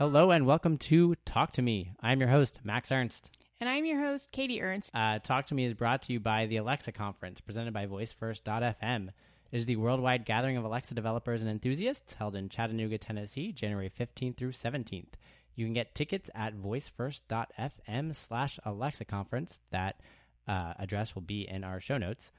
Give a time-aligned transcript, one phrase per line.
[0.00, 1.92] Hello and welcome to Talk to Me.
[2.00, 3.28] I'm your host, Max Ernst.
[3.60, 4.88] And I'm your host, Katie Ernst.
[4.94, 9.08] Uh, Talk to Me is brought to you by the Alexa Conference, presented by VoiceFirst.fm.
[9.08, 9.12] It
[9.58, 14.38] is the worldwide gathering of Alexa developers and enthusiasts held in Chattanooga, Tennessee, January 15th
[14.38, 15.12] through 17th.
[15.54, 19.60] You can get tickets at voicefirst.fm slash Alexa Conference.
[19.70, 20.00] That
[20.48, 22.32] uh, address will be in our show notes.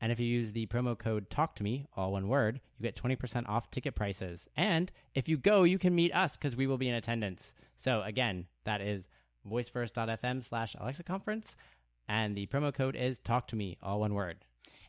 [0.00, 2.96] And if you use the promo code Talk to Me, all one word, you get
[2.96, 4.48] 20% off ticket prices.
[4.56, 7.54] And if you go, you can meet us because we will be in attendance.
[7.76, 9.08] So again, that is
[9.48, 11.56] voicefirst.fm slash Alexa Conference.
[12.08, 14.38] And the promo code is Talk to Me, all one word.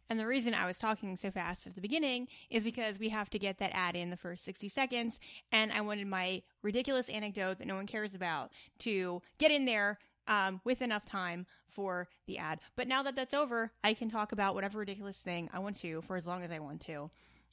[0.10, 3.30] And the reason I was talking so fast at the beginning is because we have
[3.30, 5.20] to get that ad in the first 60 seconds.
[5.52, 10.00] And I wanted my ridiculous anecdote that no one cares about to get in there
[10.28, 12.60] um, with enough time for the ad.
[12.76, 16.02] But now that that's over, I can talk about whatever ridiculous thing I want to
[16.04, 17.10] for as long as I want to.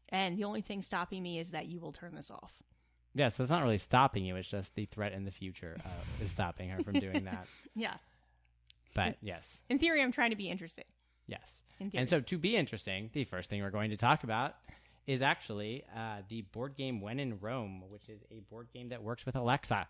[0.09, 2.53] And the only thing stopping me is that you will turn this off.
[3.15, 4.37] Yeah, so it's not really stopping you.
[4.37, 7.47] It's just the threat in the future uh, is stopping her from doing that.
[7.75, 7.95] Yeah.
[8.95, 10.87] But yes, In theory, I'm trying to be interesting.
[11.27, 11.43] yes.
[11.79, 11.91] In.
[11.95, 14.55] And so, to be interesting, the first thing we're going to talk about
[15.07, 19.03] is actually uh, the board game When in Rome, which is a board game that
[19.03, 19.87] works with Alexa.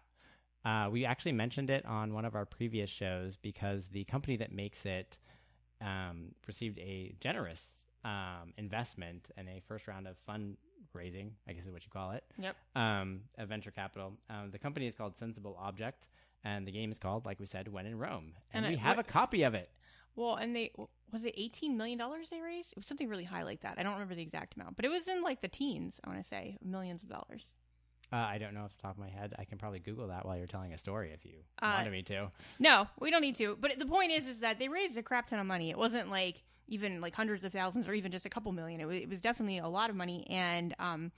[0.67, 4.51] Uh, we actually mentioned it on one of our previous shows because the company that
[4.53, 5.17] makes it
[5.81, 7.61] um, received a generous
[8.05, 12.25] um, investment and a first round of fundraising, I guess is what you call it,
[12.39, 12.57] Yep.
[12.75, 14.15] um, of venture capital.
[14.29, 16.09] Um, the company is called Sensible Object,
[16.43, 18.33] and the game is called, like we said, When in Rome.
[18.53, 19.71] And, And we I- have what- a copy of it.
[20.17, 20.73] Well, and they
[21.13, 22.73] was it eighteen million dollars they raised?
[22.73, 23.79] It was something really high like that.
[23.79, 26.01] I don't remember the exact amount, but it was in like the teens.
[26.03, 27.51] I want to say millions of dollars.
[28.13, 29.35] Uh, I don't know off the top of my head.
[29.39, 32.03] I can probably Google that while you're telling a story if you Uh, wanted me
[32.05, 32.31] to.
[32.59, 33.57] No, we don't need to.
[33.61, 35.71] But the point is, is that they raised a crap ton of money.
[35.71, 38.81] It wasn't like even like hundreds of thousands or even just a couple million.
[38.81, 41.13] It was, it was definitely a lot of money, and um,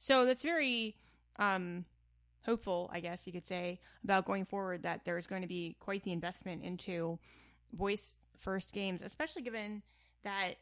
[0.00, 0.96] so that's very
[1.38, 1.84] um
[2.44, 6.02] hopeful, I guess you could say, about going forward that there's going to be quite
[6.02, 7.18] the investment into
[7.72, 9.82] voice first games, especially given
[10.24, 10.54] that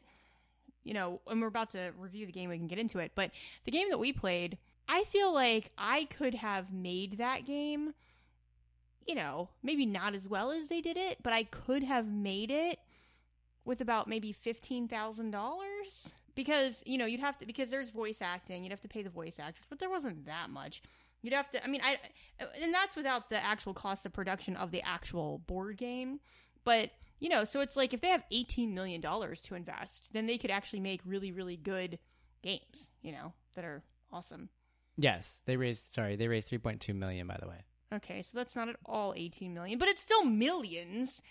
[0.83, 3.11] you know, and we're about to review the game, we can get into it.
[3.15, 3.31] But
[3.65, 4.57] the game that we played,
[4.91, 7.93] I feel like I could have made that game,
[9.07, 12.51] you know, maybe not as well as they did it, but I could have made
[12.51, 12.77] it
[13.63, 18.71] with about maybe $15,000 because, you know, you'd have to, because there's voice acting, you'd
[18.71, 20.83] have to pay the voice actors, but there wasn't that much.
[21.21, 21.97] You'd have to, I mean, I,
[22.61, 26.19] and that's without the actual cost of production of the actual board game.
[26.65, 26.91] But,
[27.21, 30.51] you know, so it's like if they have $18 million to invest, then they could
[30.51, 31.97] actually make really, really good
[32.41, 34.49] games, you know, that are awesome.
[34.97, 35.93] Yes, they raised.
[35.93, 37.27] Sorry, they raised 3.2 million.
[37.27, 37.63] By the way.
[37.93, 41.21] Okay, so that's not at all 18 million, but it's still millions.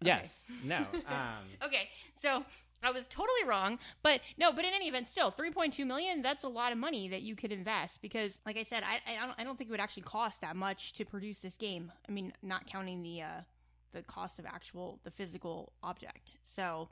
[0.00, 0.44] Yes.
[0.64, 0.86] No.
[1.06, 1.88] Um, Okay,
[2.22, 2.44] so
[2.82, 6.22] I was totally wrong, but no, but in any event, still 3.2 million.
[6.22, 9.26] That's a lot of money that you could invest because, like I said, I I
[9.26, 11.92] don't, I don't think it would actually cost that much to produce this game.
[12.08, 13.40] I mean, not counting the uh,
[13.92, 16.36] the cost of actual the physical object.
[16.56, 16.88] So.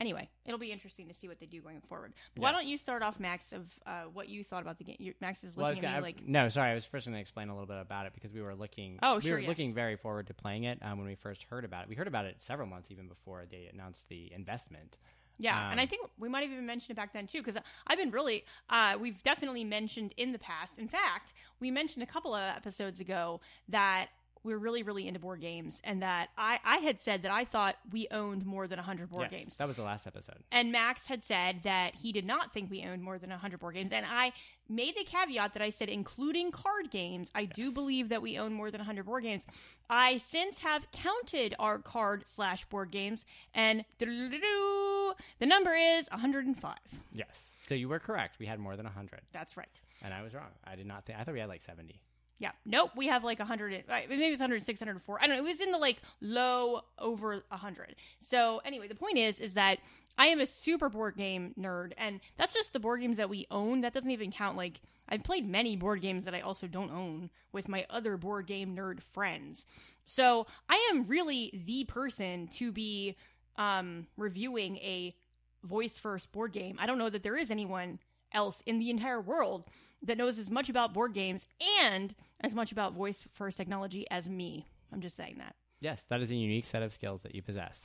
[0.00, 2.14] Anyway, it'll be interesting to see what they do going forward.
[2.34, 4.96] But Why don't you start off, Max, of uh, what you thought about the game?
[4.98, 6.70] You, Max is well, I was looking at gonna, me like, no, sorry.
[6.70, 8.98] I was first going to explain a little bit about it because we were looking.
[9.02, 9.48] Oh, we sure, were yeah.
[9.48, 11.88] looking very forward to playing it um, when we first heard about it.
[11.90, 14.96] We heard about it several months even before they announced the investment.
[15.40, 17.60] Yeah, and Um, I think we might have even mentioned it back then too, because
[17.86, 20.78] I've been really, uh, we've definitely mentioned in the past.
[20.78, 24.08] In fact, we mentioned a couple of episodes ago that
[24.42, 27.76] we're really, really into board games, and that I, I had said that I thought
[27.92, 29.54] we owned more than 100 board yes, games.
[29.58, 30.36] that was the last episode.
[30.50, 33.74] And Max had said that he did not think we owned more than 100 board
[33.74, 33.92] games.
[33.92, 34.32] And I
[34.68, 38.52] made the caveat that I said, including card games, I do believe that we own
[38.52, 39.42] more than 100 board games.
[39.88, 43.24] I since have counted our card slash board games,
[43.54, 46.76] and the number is 105.
[47.12, 47.50] Yes.
[47.68, 48.38] So you were correct.
[48.38, 49.68] We had more than 100, That's right.
[50.02, 50.50] and I was wrong.
[50.64, 51.18] I did not think.
[51.18, 52.00] I thought we had like 70.
[52.40, 52.52] Yeah.
[52.64, 52.92] Nope.
[52.96, 53.84] We have like 100.
[53.88, 55.18] uh, Maybe it's 106, 104.
[55.22, 55.42] I don't know.
[55.44, 57.94] It was in the like low over 100.
[58.22, 59.78] So anyway, the point is, is that
[60.18, 63.46] I am a super board game nerd, and that's just the board games that we
[63.50, 63.82] own.
[63.82, 67.30] That doesn't even count like I've played many board games that I also don't own
[67.52, 69.66] with my other board game nerd friends.
[70.06, 73.16] So I am really the person to be
[73.56, 75.14] um, reviewing a
[75.62, 76.76] voice first board game.
[76.80, 77.98] I don't know that there is anyone
[78.32, 79.64] else in the entire world
[80.02, 81.46] that knows as much about board games
[81.82, 84.66] and as much about voice first technology as me.
[84.92, 85.54] I'm just saying that.
[85.80, 87.80] Yes, that is a unique set of skills that you possess.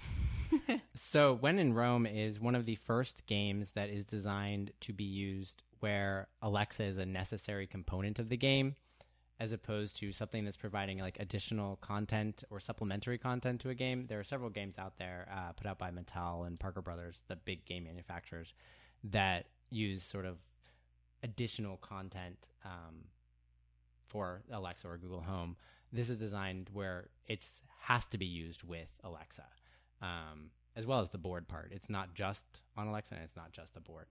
[0.95, 5.03] so, When in Rome is one of the first games that is designed to be
[5.03, 8.75] used where Alexa is a necessary component of the game,
[9.39, 14.05] as opposed to something that's providing like additional content or supplementary content to a game.
[14.07, 17.35] There are several games out there uh, put out by Mattel and Parker Brothers, the
[17.35, 18.53] big game manufacturers,
[19.05, 20.37] that use sort of
[21.23, 23.05] additional content um,
[24.07, 25.55] for Alexa or Google Home.
[25.91, 29.45] This is designed where it's has to be used with Alexa,
[30.01, 31.71] um, as well as the board part.
[31.71, 32.43] It's not just
[32.75, 34.05] on Alexa, and it's not just a board.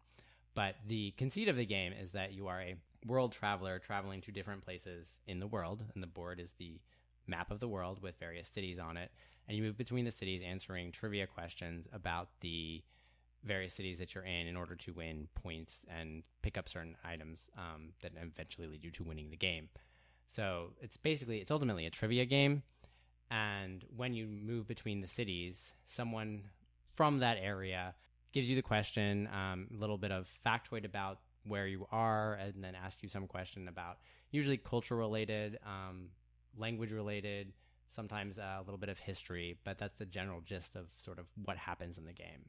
[0.55, 4.33] But the conceit of the game is that you are a world traveler traveling to
[4.33, 6.81] different places in the world, and the board is the
[7.27, 9.11] map of the world with various cities on it.
[9.49, 12.83] And you move between the cities answering trivia questions about the
[13.45, 17.39] various cities that you're in in order to win points and pick up certain items
[17.57, 19.69] um, that eventually lead you to winning the game.
[20.35, 22.63] So it's basically, it's ultimately a trivia game.
[23.31, 26.45] And when you move between the cities, someone
[26.95, 27.95] from that area
[28.33, 32.65] gives you the question, um, a little bit of factoid about where you are, and
[32.65, 33.99] then asks you some question about
[34.31, 36.09] usually culture related, um,
[36.57, 37.53] language related,
[37.95, 41.57] sometimes a little bit of history, but that's the general gist of sort of what
[41.57, 42.49] happens in the game.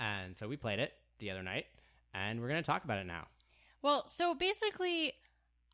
[0.00, 1.66] And so we played it the other night,
[2.14, 3.26] and we're going to talk about it now.
[3.82, 5.12] Well, so basically,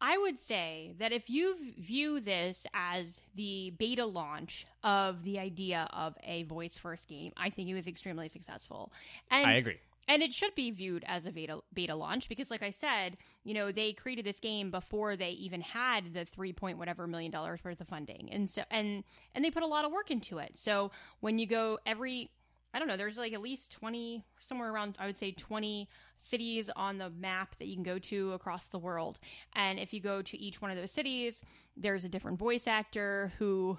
[0.00, 5.88] I would say that if you view this as the beta launch of the idea
[5.92, 8.92] of a voice first game, I think it was extremely successful.
[9.30, 9.78] And I agree.
[10.10, 13.52] And it should be viewed as a beta beta launch because, like I said, you
[13.52, 17.60] know they created this game before they even had the three point whatever million dollars
[17.62, 19.04] worth of funding, and so and
[19.34, 20.52] and they put a lot of work into it.
[20.54, 22.30] So when you go every,
[22.74, 25.88] I don't know, there's like at least twenty, somewhere around I would say twenty
[26.18, 29.18] cities on the map that you can go to across the world,
[29.54, 31.40] and if you go to each one of those cities,
[31.76, 33.78] there's a different voice actor who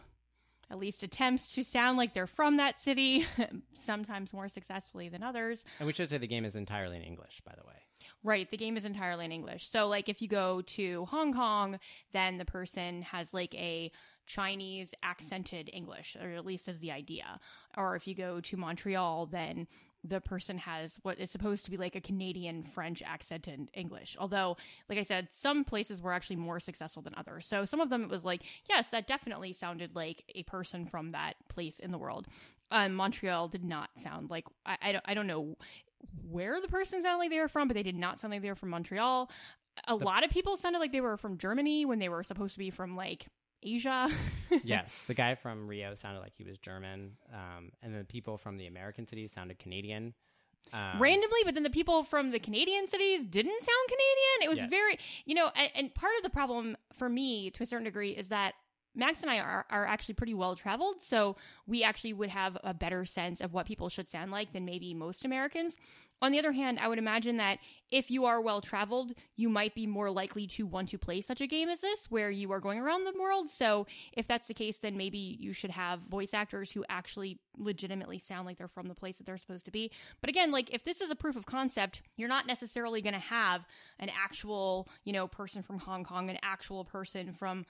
[0.71, 3.25] at least attempts to sound like they're from that city,
[3.73, 5.63] sometimes more successfully than others.
[5.79, 7.73] And we should say the game is entirely in English, by the way.
[8.23, 9.67] Right, the game is entirely in English.
[9.67, 11.79] So, like, if you go to Hong Kong,
[12.11, 13.91] then the person has like a
[14.29, 17.39] Chinese accented English, or at least is the idea.
[17.75, 19.67] Or if you go to Montreal, then
[20.03, 24.15] the person has what is supposed to be like a Canadian French accent in English.
[24.19, 24.55] Although,
[24.87, 27.47] like I said, some places were actually more successful than others.
[27.47, 31.11] So some of them it was like, yes, that definitely sounded like a person from
[31.11, 32.27] that place in the world.
[32.71, 35.57] Um, Montreal did not sound like I, I don't I don't know
[36.29, 38.49] where the person sounded like they were from, but they did not sound like they
[38.49, 39.29] were from Montreal.
[39.87, 42.53] A the- lot of people sounded like they were from Germany when they were supposed
[42.53, 43.25] to be from like
[43.63, 44.09] Asia.
[44.63, 48.57] yes, the guy from Rio sounded like he was German, um, and the people from
[48.57, 50.13] the American cities sounded Canadian.
[50.73, 54.43] Um, Randomly, but then the people from the Canadian cities didn't sound Canadian.
[54.43, 54.69] It was yes.
[54.69, 58.11] very, you know, and, and part of the problem for me, to a certain degree,
[58.11, 58.53] is that
[58.95, 62.73] Max and I are, are actually pretty well traveled, so we actually would have a
[62.73, 65.75] better sense of what people should sound like than maybe most Americans.
[66.21, 67.59] On the other hand, I would imagine that
[67.91, 71.41] if you are well traveled, you might be more likely to want to play such
[71.41, 73.49] a game as this, where you are going around the world.
[73.49, 78.19] So, if that's the case, then maybe you should have voice actors who actually legitimately
[78.19, 79.91] sound like they're from the place that they're supposed to be.
[80.21, 83.19] But again, like if this is a proof of concept, you're not necessarily going to
[83.19, 83.65] have
[83.99, 87.65] an actual, you know, person from Hong Kong, an actual person from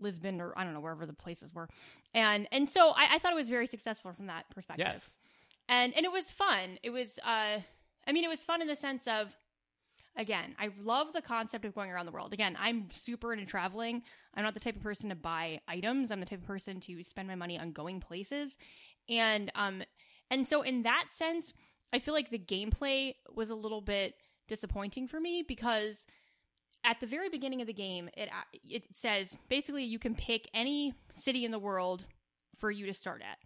[0.00, 1.68] Lisbon or I don't know wherever the places were,
[2.12, 4.86] and and so I, I thought it was very successful from that perspective.
[4.92, 5.08] Yes.
[5.68, 6.78] And and it was fun.
[6.82, 7.60] It was uh,
[8.06, 9.36] I mean, it was fun in the sense of
[10.16, 12.32] again, I love the concept of going around the world.
[12.32, 14.02] Again, I'm super into traveling.
[14.34, 16.10] I'm not the type of person to buy items.
[16.10, 18.56] I'm the type of person to spend my money on going places.
[19.08, 19.82] And um
[20.30, 21.52] and so in that sense,
[21.92, 24.14] I feel like the gameplay was a little bit
[24.48, 26.06] disappointing for me because
[26.84, 28.28] at the very beginning of the game, it
[28.64, 32.04] it says basically you can pick any city in the world
[32.58, 33.38] for you to start at.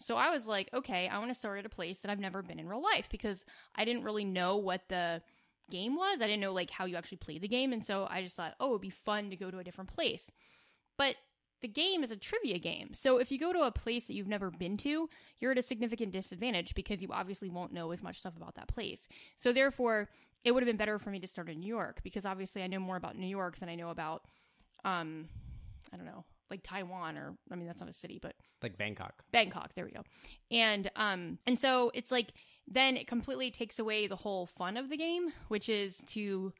[0.00, 2.42] So I was like, okay, I want to start at a place that I've never
[2.42, 5.22] been in real life because I didn't really know what the
[5.70, 6.20] game was.
[6.20, 8.54] I didn't know like how you actually play the game, and so I just thought,
[8.60, 10.30] oh, it'd be fun to go to a different place.
[10.98, 11.16] But
[11.62, 12.90] the game is a trivia game.
[12.92, 15.08] So if you go to a place that you've never been to,
[15.38, 18.68] you're at a significant disadvantage because you obviously won't know as much stuff about that
[18.68, 19.08] place.
[19.38, 20.10] So therefore,
[20.44, 22.66] it would have been better for me to start in New York because obviously I
[22.66, 24.24] know more about New York than I know about,
[24.84, 25.26] um,
[25.90, 29.24] I don't know, like Taiwan or I mean that's not a city, but like Bangkok.
[29.32, 30.02] Bangkok, there we go.
[30.50, 32.32] And um, and so it's like
[32.66, 36.52] then it completely takes away the whole fun of the game, which is to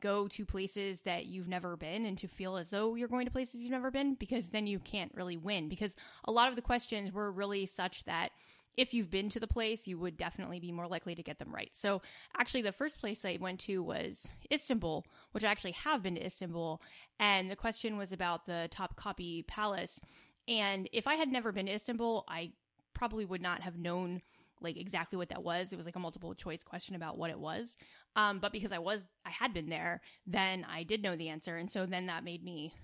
[0.00, 3.30] go to places that you've never been and to feel as though you're going to
[3.30, 5.94] places you've never been because then you can't really win because
[6.24, 8.30] a lot of the questions were really such that
[8.76, 11.54] if you've been to the place, you would definitely be more likely to get them
[11.54, 11.70] right.
[11.72, 12.02] So,
[12.36, 16.24] actually, the first place I went to was Istanbul, which I actually have been to
[16.24, 16.80] Istanbul.
[17.18, 20.00] And the question was about the Topkapi Palace.
[20.48, 22.52] And if I had never been to Istanbul, I
[22.94, 24.22] probably would not have known
[24.60, 25.72] like exactly what that was.
[25.72, 27.76] It was like a multiple choice question about what it was.
[28.16, 31.56] Um, but because I was, I had been there, then I did know the answer.
[31.56, 32.74] And so then that made me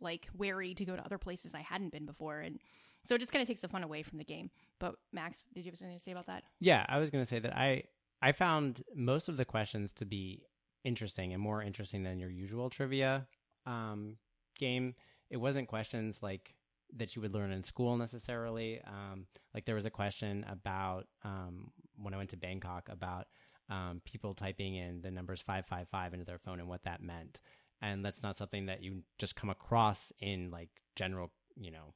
[0.00, 2.40] like wary to go to other places I hadn't been before.
[2.40, 2.60] And
[3.04, 4.50] so it just kind of takes the fun away from the game.
[4.80, 6.44] But Max, did you have something to say about that?
[6.60, 7.84] Yeah, I was going to say that I
[8.22, 10.42] I found most of the questions to be
[10.84, 13.26] interesting and more interesting than your usual trivia
[13.66, 14.16] um,
[14.58, 14.94] game,
[15.30, 16.54] it wasn't questions like
[16.96, 18.80] that you would learn in school necessarily.
[18.86, 23.26] Um, like there was a question about um, when I went to Bangkok about
[23.70, 27.02] um, people typing in the numbers five five five into their phone and what that
[27.02, 27.40] meant,
[27.80, 31.94] and that's not something that you just come across in like general, you know,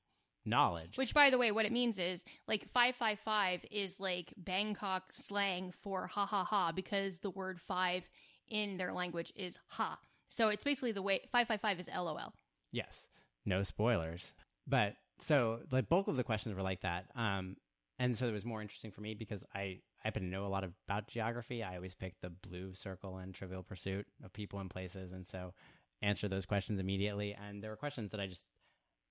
[0.48, 0.96] knowledge.
[0.96, 6.06] Which, by the way, what it means is like 555 is like Bangkok slang for
[6.06, 8.08] ha ha ha because the word five
[8.48, 9.98] in their language is ha.
[10.28, 12.32] So it's basically the way 555 is LOL.
[12.72, 13.06] Yes.
[13.44, 14.32] No spoilers.
[14.66, 17.06] But so the bulk of the questions were like that.
[17.14, 17.56] Um,
[17.98, 20.48] and so it was more interesting for me because I, I happen to know a
[20.48, 21.62] lot about geography.
[21.62, 25.12] I always pick the blue circle and trivial pursuit of people and places.
[25.12, 25.54] And so
[26.02, 27.34] answer those questions immediately.
[27.34, 28.42] And there were questions that I just,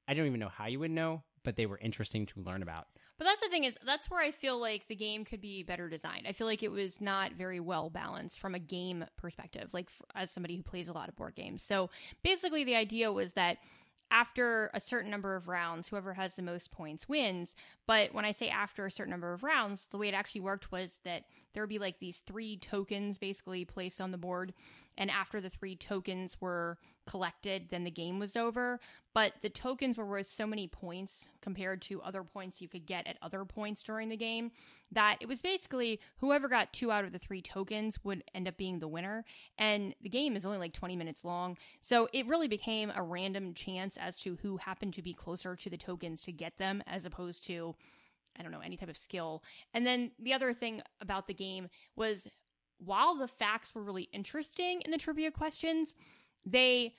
[0.08, 2.88] I don't even know how you would know, but they were interesting to learn about.
[3.18, 5.90] But that's the thing is that's where I feel like the game could be better
[5.90, 6.28] designed.
[6.28, 10.06] I feel like it was not very well balanced from a game perspective, like f-
[10.16, 11.64] as somebody who plays a lot of board games.
[11.64, 11.90] So
[12.24, 13.58] basically, the idea was that
[14.12, 17.56] after a certain number of rounds, whoever has the most points wins.
[17.88, 20.72] But when I say after a certain number of rounds, the way it actually worked
[20.72, 24.54] was that there would be like these three tokens basically placed on the board.
[24.98, 26.78] And after the three tokens were
[27.08, 28.80] collected, then the game was over.
[29.14, 33.08] But the tokens were worth so many points compared to other points you could get
[33.08, 34.52] at other points during the game
[34.92, 38.58] that it was basically whoever got two out of the three tokens would end up
[38.58, 39.26] being the winner.
[39.58, 41.58] And the game is only like 20 minutes long.
[41.82, 45.70] So it really became a random chance as to who happened to be closer to
[45.70, 47.76] the tokens to get them as opposed to.
[48.38, 49.44] I don't know, any type of skill.
[49.74, 52.28] And then the other thing about the game was
[52.80, 55.96] while the facts were really interesting in the trivia questions,
[56.46, 56.94] they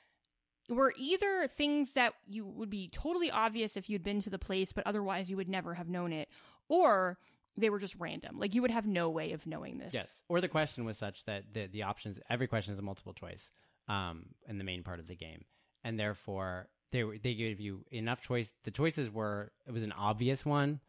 [0.68, 4.73] were either things that you would be totally obvious if you'd been to the place,
[4.73, 6.28] but otherwise you would never have known it,
[6.68, 7.18] or
[7.57, 8.38] they were just random.
[8.38, 9.95] Like you would have no way of knowing this.
[9.95, 10.09] Yes.
[10.28, 13.50] Or the question was such that the, the options, every question is a multiple choice
[13.88, 15.45] um, in the main part of the game.
[15.85, 18.49] And therefore, they, they gave you enough choice.
[18.64, 20.80] The choices were, it was an obvious one,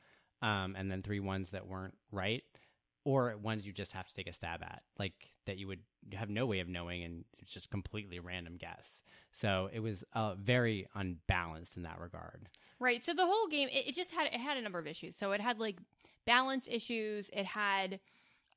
[0.42, 2.44] um, and then three ones that weren't right
[3.06, 5.14] or ones you just have to take a stab at, like
[5.46, 5.80] that you would
[6.14, 9.02] have no way of knowing, and it's just completely random guess.
[9.32, 12.50] So it was uh, very unbalanced in that regard.
[12.80, 13.04] Right.
[13.04, 15.16] So the whole game, it, it, just had it had a number of issues.
[15.16, 15.78] So it had like
[16.26, 17.30] balance issues.
[17.34, 18.00] It had,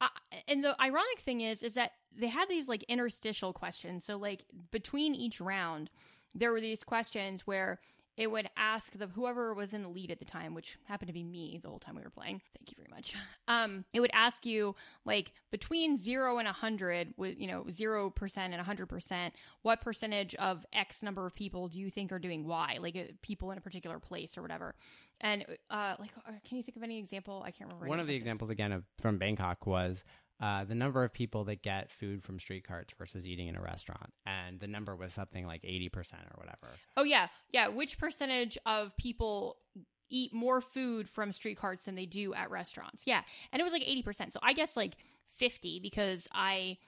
[0.01, 0.09] uh,
[0.47, 4.05] and the ironic thing is, is that they had these like interstitial questions.
[4.05, 5.91] So like between each round,
[6.35, 7.81] there were these questions where
[8.17, 11.15] it would ask the whoever was in the lead at the time, which happened to
[11.15, 12.41] be me the whole time we were playing.
[12.59, 13.15] Thank you very much.
[13.49, 18.09] Um, it would ask you like between zero and a hundred, with you know zero
[18.09, 22.13] percent and a hundred percent, what percentage of X number of people do you think
[22.13, 24.75] are doing Y, like uh, people in a particular place or whatever.
[25.21, 27.43] And uh, like, uh, can you think of any example?
[27.45, 27.89] I can't remember.
[27.89, 30.05] One of the examples again of from Bangkok was
[30.41, 33.61] uh, the number of people that get food from street carts versus eating in a
[33.61, 34.13] restaurant.
[34.27, 36.75] And the number was something like 80% or whatever.
[36.97, 37.29] Oh, yeah.
[37.53, 37.69] Yeah.
[37.69, 39.57] Which percentage of people
[40.11, 43.03] eat more food from street carts than they do at restaurants?
[43.07, 43.23] Yeah.
[43.53, 44.33] And it was like 80%.
[44.33, 44.95] So I guess like
[45.39, 46.79] 50 because I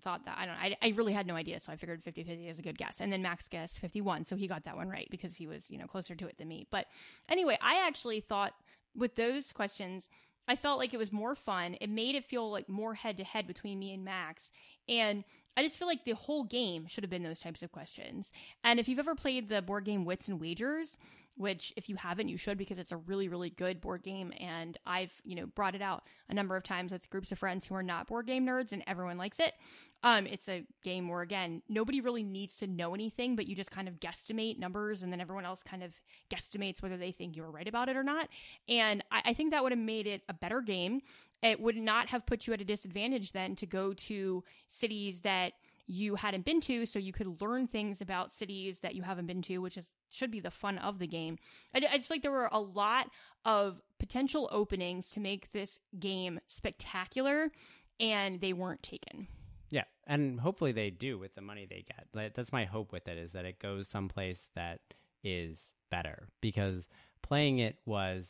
[0.00, 0.56] thought that I don't.
[0.56, 2.96] I, I really had no idea, so I figured 50 50 is a good guess.
[3.00, 5.78] And then Max guessed 51, so he got that one right because he was, you
[5.78, 6.66] know, closer to it than me.
[6.70, 6.86] But
[7.28, 8.54] anyway, I actually thought
[8.96, 10.08] with those questions,
[10.50, 11.76] I felt like it was more fun.
[11.80, 14.50] It made it feel like more head to head between me and Max.
[14.88, 15.22] And
[15.56, 18.32] I just feel like the whole game should have been those types of questions.
[18.64, 20.98] And if you've ever played the board game Wits and Wagers,
[21.40, 24.30] which if you haven't, you should because it's a really, really good board game.
[24.38, 27.64] And I've, you know, brought it out a number of times with groups of friends
[27.64, 29.54] who are not board game nerds and everyone likes it.
[30.02, 33.70] Um, it's a game where again, nobody really needs to know anything, but you just
[33.70, 35.94] kind of guesstimate numbers and then everyone else kind of
[36.30, 38.28] guesstimates whether they think you're right about it or not.
[38.68, 41.00] And I, I think that would have made it a better game.
[41.42, 45.54] It would not have put you at a disadvantage then to go to cities that
[45.90, 49.42] you hadn't been to so you could learn things about cities that you haven't been
[49.42, 51.36] to which is should be the fun of the game
[51.74, 53.10] I, I just feel like there were a lot
[53.44, 57.50] of potential openings to make this game spectacular
[57.98, 59.26] and they weren't taken
[59.70, 62.34] yeah, and hopefully they do with the money they get.
[62.34, 64.80] That's my hope with it is that it goes someplace that
[65.22, 66.88] is better because
[67.22, 68.28] playing it was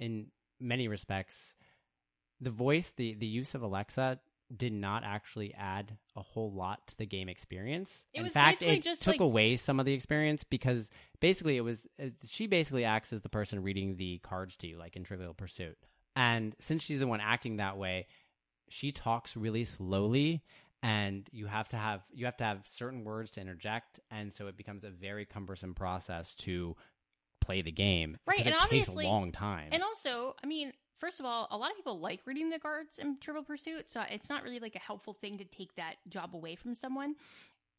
[0.00, 0.26] in
[0.60, 1.54] many respects
[2.40, 4.18] the voice, the the use of Alexa
[4.56, 8.04] did not actually add a whole lot to the game experience.
[8.12, 10.90] It in fact, it just took like- away some of the experience because
[11.20, 14.78] basically it was it, she basically acts as the person reading the cards to you,
[14.78, 15.76] like in Trivial Pursuit.
[16.14, 18.06] And since she's the one acting that way,
[18.68, 20.42] she talks really slowly
[20.82, 24.46] and you have to have you have to have certain words to interject and so
[24.48, 26.74] it becomes a very cumbersome process to
[27.40, 31.20] play the game Right, and it takes a long time And also, I mean, first
[31.20, 34.28] of all, a lot of people like reading the cards in Trivial Pursuit, so it's
[34.28, 37.14] not really like a helpful thing to take that job away from someone.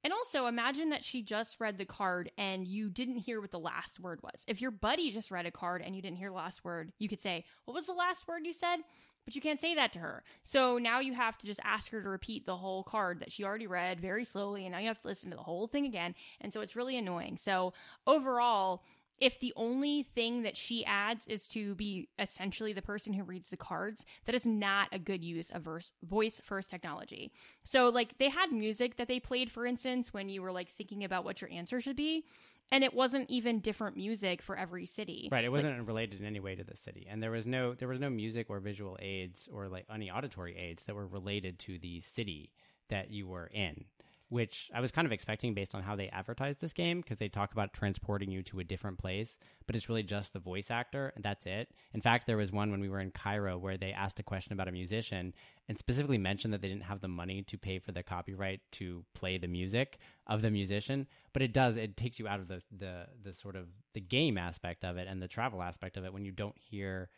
[0.03, 3.60] And also, imagine that she just read the card and you didn't hear what the
[3.60, 4.43] last word was.
[4.48, 7.08] If your buddy just read a card and you didn't hear the last word, you
[7.08, 8.79] could say, What was the last word you said?
[9.25, 10.24] But you can't say that to her.
[10.43, 13.46] So now you have to just ask her to repeat the whole card that she
[13.46, 16.15] already read very slowly, and now you have to listen to the whole thing again.
[16.41, 17.38] And so it's really annoying.
[17.38, 17.74] So
[18.05, 18.84] overall,
[19.24, 23.48] if the only thing that she adds is to be essentially the person who reads
[23.50, 27.32] the cards, that is not a good use of verse, voice first technology.
[27.63, 31.06] So, like, they had music that they played, for instance, when you were like thinking
[31.06, 32.25] about what your answer should be,
[32.70, 35.30] and it wasn't even different music for every city.
[35.32, 35.46] Right.
[35.46, 37.88] It wasn't like, related in any way to the city, and there was no there
[37.88, 41.80] was no music or visual aids or like any auditory aids that were related to
[41.80, 42.51] the city
[42.89, 43.86] that you were in
[44.30, 47.30] which I was kind of expecting based on how they advertised this game because they
[47.30, 49.38] talk about transporting you to a different place,
[49.68, 51.70] but it's really just the voice actor and that's it.
[51.94, 54.53] In fact, there was one when we were in Cairo where they asked a question
[54.53, 55.34] about a musician
[55.70, 59.06] and specifically mentioned that they didn't have the money to pay for the copyright to
[59.13, 62.62] play the music of the musician, but it does it takes you out of the
[62.75, 66.13] the the sort of the game aspect of it and the travel aspect of it
[66.13, 67.10] when you don't hear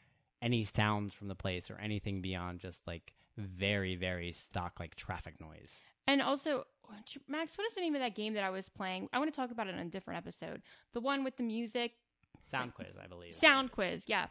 [0.42, 5.40] any sounds from the place or anything beyond just like very very stock like traffic
[5.40, 5.80] noise.
[6.08, 6.66] And also,
[7.28, 9.10] Max, what is the name of that game that I was playing?
[9.14, 10.62] I want to talk about it in a different episode.
[10.94, 11.94] The one with the music.
[12.52, 13.36] Song Quiz, I believe.
[13.36, 14.28] Song Quiz, yeah.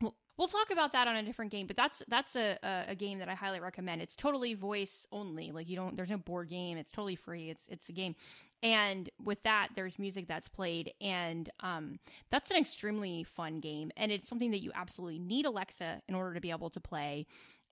[0.00, 2.94] We'll, we'll talk about that on a different game, but that's that's a, a, a
[2.94, 4.02] game that I highly recommend.
[4.02, 5.52] It's totally voice only.
[5.52, 6.76] Like you don't, there's no board game.
[6.76, 7.50] It's totally free.
[7.50, 8.14] It's it's a game,
[8.62, 11.98] and with that, there's music that's played, and um,
[12.30, 16.34] that's an extremely fun game, and it's something that you absolutely need Alexa in order
[16.34, 17.26] to be able to play,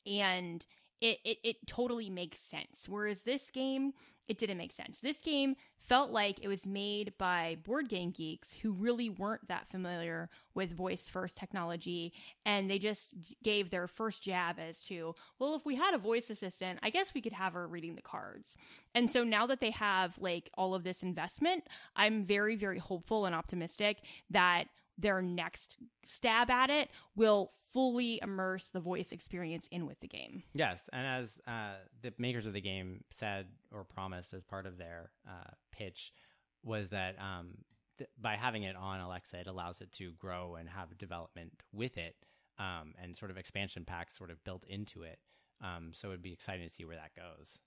[0.06, 0.64] and
[1.02, 2.86] it, it, it totally makes sense.
[2.88, 3.92] Whereas this game,
[4.28, 4.98] it didn't make sense.
[4.98, 9.68] This game felt like it was made by board game geeks who really weren't that
[9.68, 12.12] familiar with voice first technology.
[12.46, 16.30] And they just gave their first jab as to, well, if we had a voice
[16.30, 18.56] assistant, I guess we could have her reading the cards.
[18.94, 21.64] And so now that they have like all of this investment,
[21.96, 23.98] I'm very, very hopeful and optimistic
[24.30, 30.08] that their next stab at it will fully immerse the voice experience in with the
[30.08, 30.42] game.
[30.52, 34.76] Yes, and as uh, the makers of the game said or promised as part of
[34.76, 36.12] their uh, pitch,
[36.62, 37.58] was that um,
[37.98, 41.96] th- by having it on Alexa, it allows it to grow and have development with
[41.96, 42.14] it,
[42.58, 45.18] um, and sort of expansion packs sort of built into it.
[45.62, 47.58] Um, so it'd be exciting to see where that goes.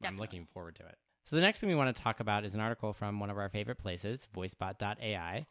[0.00, 0.14] Definitely.
[0.14, 0.96] I'm looking forward to it.
[1.24, 3.36] So the next thing we want to talk about is an article from one of
[3.38, 5.46] our favorite places, VoiceBot.ai,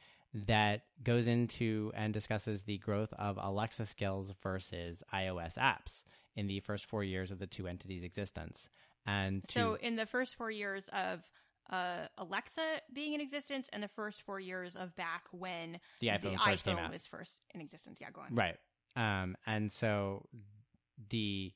[0.48, 6.04] that goes into and discusses the growth of Alexa skills versus iOS apps
[6.36, 8.70] in the first four years of the two entities' existence.
[9.08, 11.22] And to, so, in the first four years of
[11.70, 16.22] uh, Alexa being in existence, and the first four years of back when the iPhone,
[16.34, 18.00] the first, iPhone was first in existence.
[18.02, 18.36] Yeah, go on.
[18.36, 18.58] Right.
[18.96, 20.28] Um, and so
[21.10, 21.54] the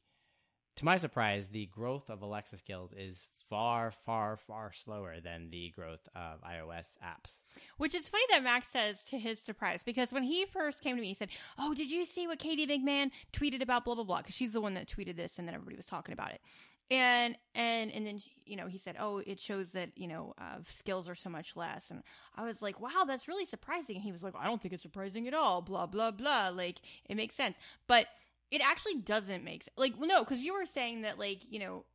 [0.77, 3.17] to my surprise, the growth of Alexa skills is
[3.49, 7.41] far, far, far slower than the growth of iOS apps.
[7.77, 11.01] Which is funny that Max says to his surprise because when he first came to
[11.01, 14.17] me, he said, "Oh, did you see what Katie McMahon tweeted about blah blah blah?"
[14.17, 16.41] Because she's the one that tweeted this, and then everybody was talking about it.
[16.91, 20.59] And and and then you know he said, "Oh, it shows that you know uh,
[20.67, 22.03] skills are so much less." And
[22.35, 24.83] I was like, "Wow, that's really surprising." And he was like, "I don't think it's
[24.83, 26.49] surprising at all." Blah blah blah.
[26.49, 27.55] Like it makes sense,
[27.87, 28.07] but
[28.51, 29.77] it actually doesn't make sense.
[29.77, 31.85] Like, well, no, because you were saying that, like, you know,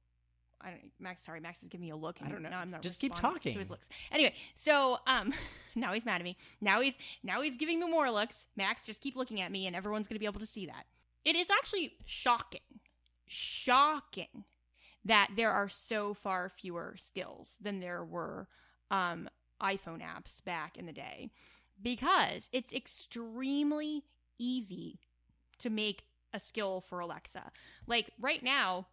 [0.64, 1.22] I don't Max.
[1.24, 2.16] Sorry, Max is giving me a look.
[2.24, 2.48] I don't know.
[2.48, 2.82] Now I'm not.
[2.82, 3.54] Just keep talking.
[3.54, 3.86] To his looks.
[4.10, 5.32] Anyway, so um,
[5.74, 6.36] now he's mad at me.
[6.60, 8.46] Now he's now he's giving me more looks.
[8.56, 10.86] Max, just keep looking at me, and everyone's gonna be able to see that.
[11.24, 12.60] It is actually shocking,
[13.26, 14.44] shocking
[15.04, 18.48] that there are so far fewer skills than there were
[18.90, 19.28] um
[19.62, 21.30] iPhone apps back in the day,
[21.82, 24.04] because it's extremely
[24.38, 24.98] easy
[25.58, 27.52] to make a skill for Alexa.
[27.86, 28.86] Like right now,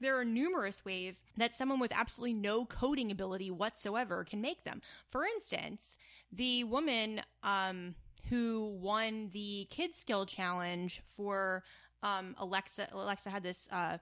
[0.00, 4.82] there are numerous ways that someone with absolutely no coding ability whatsoever can make them.
[5.10, 5.96] For instance,
[6.32, 7.94] the woman um,
[8.28, 11.62] who won the Kids Skill Challenge for
[12.02, 13.98] um, Alexa, Alexa had this uh,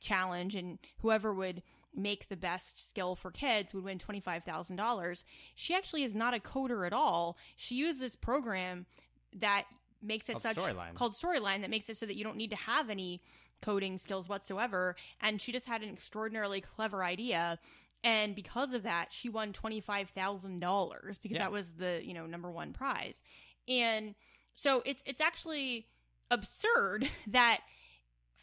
[0.00, 1.62] challenge, and whoever would
[1.94, 5.24] make the best skill for kids would win $25,000.
[5.54, 7.38] She actually is not a coder at all.
[7.56, 8.86] She used this program
[9.34, 9.64] that
[10.02, 10.94] makes it called such Storyline.
[10.94, 13.22] called storyline that makes it so that you don't need to have any
[13.62, 14.96] coding skills whatsoever.
[15.20, 17.58] And she just had an extraordinarily clever idea.
[18.04, 21.38] And because of that, she won $25,000 because Yeah.
[21.38, 23.20] that was the, you know, number one prize.
[23.68, 24.14] And
[24.54, 25.86] so it's, it's actually
[26.30, 27.60] absurd that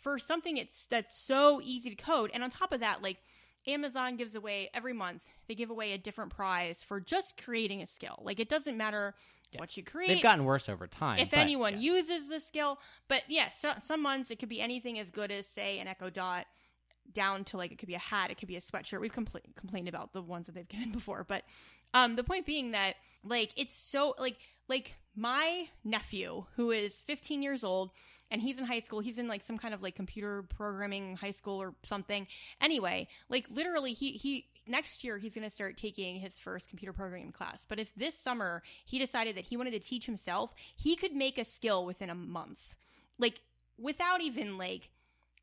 [0.02, 2.32] for something it's, that's so easy to code.
[2.34, 3.18] And on top of that, like
[3.66, 7.88] Amazon gives away every month, they give away a different prize for just creating a
[7.88, 8.20] skill.
[8.22, 9.16] Like it doesn't matter
[9.54, 9.60] Yeah.
[9.60, 11.20] what you create They've gotten worse over time.
[11.20, 11.94] if but, anyone yeah.
[11.94, 12.80] uses the skill.
[13.08, 16.10] But yes, so, some months it could be anything as good as say an Echo
[16.10, 16.46] Dot
[17.14, 19.00] down to like it could be a hat, it could be a sweatshirt.
[19.02, 21.44] We've compl- complained about the ones that they've given before, but
[21.94, 24.38] um, the point being that like it's so like
[24.68, 27.92] like my nephew who is 15 years old
[28.32, 31.32] and he's in high school he's in like some kind of like computer programming high
[31.32, 32.28] school or something
[32.60, 36.94] anyway like literally he he next year he's going to start taking his first computer
[36.94, 40.96] programming class but if this summer he decided that he wanted to teach himself he
[40.96, 42.60] could make a skill within a month
[43.18, 43.42] like
[43.78, 44.90] without even like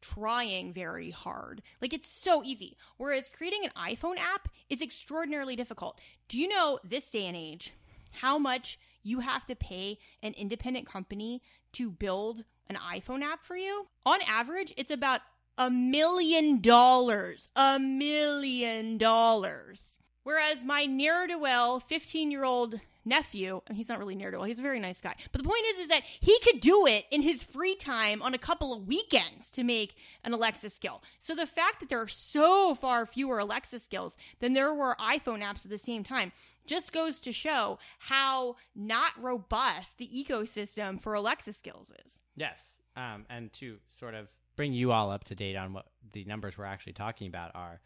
[0.00, 1.62] trying very hard.
[1.80, 2.76] Like it's so easy.
[2.96, 5.98] Whereas creating an iPhone app is extraordinarily difficult.
[6.28, 7.72] Do you know this day and age
[8.12, 13.56] how much you have to pay an independent company to build an iPhone app for
[13.56, 13.87] you?
[14.04, 15.20] On average, it's about
[15.61, 17.51] a million dollars.
[17.55, 19.79] A million dollars.
[20.23, 24.46] Whereas my ne'er do well 15 year old nephew, he's not really near to well,
[24.46, 25.14] he's a very nice guy.
[25.33, 28.33] But the point is, is that he could do it in his free time on
[28.33, 31.03] a couple of weekends to make an Alexa skill.
[31.18, 35.42] So the fact that there are so far fewer Alexa skills than there were iPhone
[35.42, 36.33] apps at the same time
[36.66, 42.12] just goes to show how not robust the ecosystem for Alexa skills is.
[42.35, 42.62] Yes.
[42.96, 44.29] Um, and to sort of
[44.61, 47.81] bring you all up to date on what the numbers we're actually talking about are,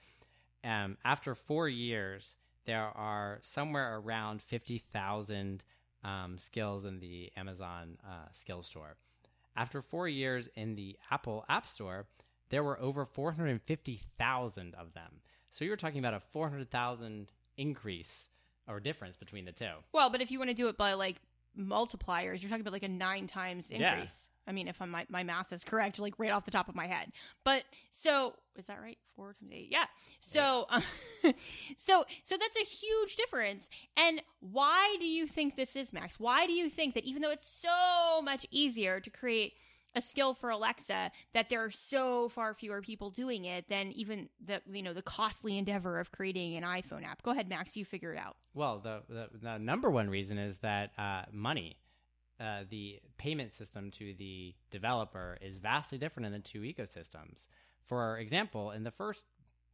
[0.65, 2.35] um, after four years,
[2.67, 5.63] there are somewhere around 50,000
[6.03, 8.97] um, skills in the Amazon uh, Skills Store.
[9.55, 12.07] After four years in the Apple App Store,
[12.51, 15.21] there were over 450,000 of them.
[15.53, 18.31] So you're talking about a 400,000 increase
[18.67, 19.71] or difference between the two.
[19.93, 21.21] Well, but if you want to do it by like
[21.57, 23.79] multipliers, you're talking about like a nine times increase.
[23.81, 24.07] Yeah.
[24.47, 26.75] I mean, if I'm, my my math is correct, like right off the top of
[26.75, 27.13] my head.
[27.45, 28.99] But so is that right?
[29.17, 29.87] Four times eight, yeah.
[30.21, 30.83] So, um,
[31.77, 33.69] so so that's a huge difference.
[33.97, 36.19] And why do you think this is, Max?
[36.19, 39.55] Why do you think that even though it's so much easier to create
[39.97, 44.29] a skill for Alexa, that there are so far fewer people doing it than even
[44.45, 47.23] the you know the costly endeavor of creating an iPhone app?
[47.23, 47.77] Go ahead, Max.
[47.77, 48.37] You figure it out.
[48.55, 51.77] Well, the, the, the number one reason is that uh, money.
[52.41, 57.47] Uh, the payment system to the developer is vastly different in the two ecosystems.
[57.85, 59.23] For example, in the first,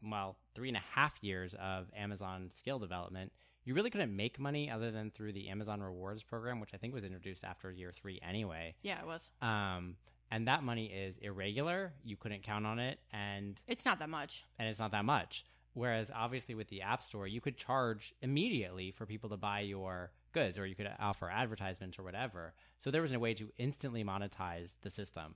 [0.03, 3.33] well, three and a half years of Amazon skill development,
[3.65, 6.93] you really couldn't make money other than through the Amazon Rewards program, which I think
[6.93, 8.75] was introduced after year three anyway.
[8.83, 9.23] Yeah, it was.
[9.41, 9.97] Um,
[10.31, 11.93] and that money is irregular.
[12.05, 14.45] You couldn't count on it, and It's not that much.
[14.59, 15.45] and it's not that much.
[15.75, 20.11] Whereas obviously with the App Store, you could charge immediately for people to buy your
[20.33, 22.55] goods, or you could offer advertisements or whatever.
[22.81, 25.35] So there was a way to instantly monetize the system.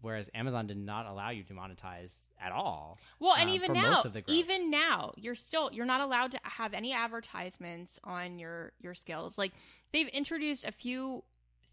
[0.00, 2.98] Whereas Amazon did not allow you to monetize at all.
[3.18, 4.36] Well, and um, even now, most of the growth.
[4.36, 9.36] even now, you're still you're not allowed to have any advertisements on your your skills.
[9.36, 9.52] Like
[9.92, 11.24] they've introduced a few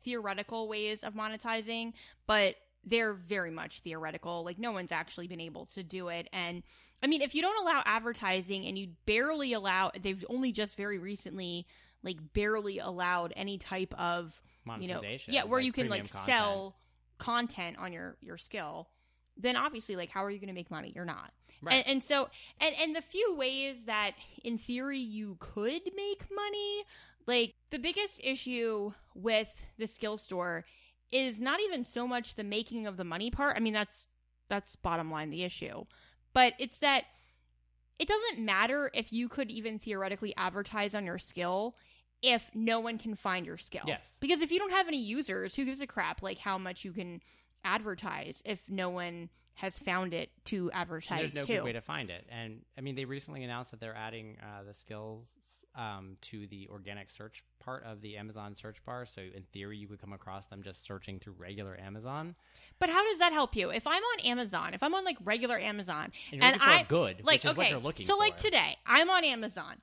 [0.04, 1.93] theoretical ways of monetizing,
[2.28, 4.43] but they're very much theoretical.
[4.43, 6.28] Like no one's actually been able to do it.
[6.32, 6.63] And
[7.04, 10.97] I mean, if you don't allow advertising and you barely allow, they've only just very
[10.97, 11.67] recently
[12.06, 14.39] like barely allowed any type of
[14.80, 15.34] you know, monetization.
[15.34, 16.26] yeah, where like you can like content.
[16.26, 16.76] sell
[17.18, 18.88] content on your your skill.
[19.38, 20.94] Then obviously, like, how are you going to make money?
[20.96, 21.34] You're not.
[21.62, 21.76] Right.
[21.76, 22.30] And, and so,
[22.62, 24.12] and and the few ways that
[24.44, 26.84] in theory you could make money,
[27.26, 30.63] like the biggest issue with the skill store
[31.12, 33.58] is not even so much the making of the money part.
[33.58, 34.08] I mean, that's
[34.48, 35.86] that's bottom line the issue,
[36.34, 37.06] but it's that
[37.98, 41.76] it doesn't matter if you could even theoretically advertise on your skill
[42.21, 43.84] if no one can find your skill.
[43.86, 44.06] Yes.
[44.19, 46.91] Because if you don't have any users, who gives a crap like how much you
[46.91, 47.21] can
[47.63, 51.82] advertise if no one has found it to And advertise There's no good way to
[51.82, 52.25] find it.
[52.30, 55.25] And I mean, they recently announced that they're adding uh, the skills
[55.75, 59.06] um, to the organic search part of the Amazon search bar.
[59.06, 62.36] So in theory, you could come across them just searching through regular Amazon.
[62.80, 63.69] But how does that help you?
[63.69, 66.73] If I'm on Amazon, if I'm on like regular Amazon, And you're and looking for
[66.73, 68.19] a I good, like which is okay, what you're looking so for.
[68.19, 69.75] like today, I'm on Amazon,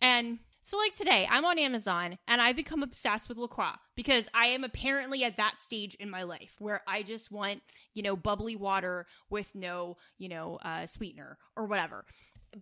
[0.00, 4.48] and so like today, I'm on Amazon, and I've become obsessed with LaCroix because I
[4.48, 7.62] am apparently at that stage in my life where I just want
[7.94, 12.04] you know bubbly water with no you know uh, sweetener or whatever.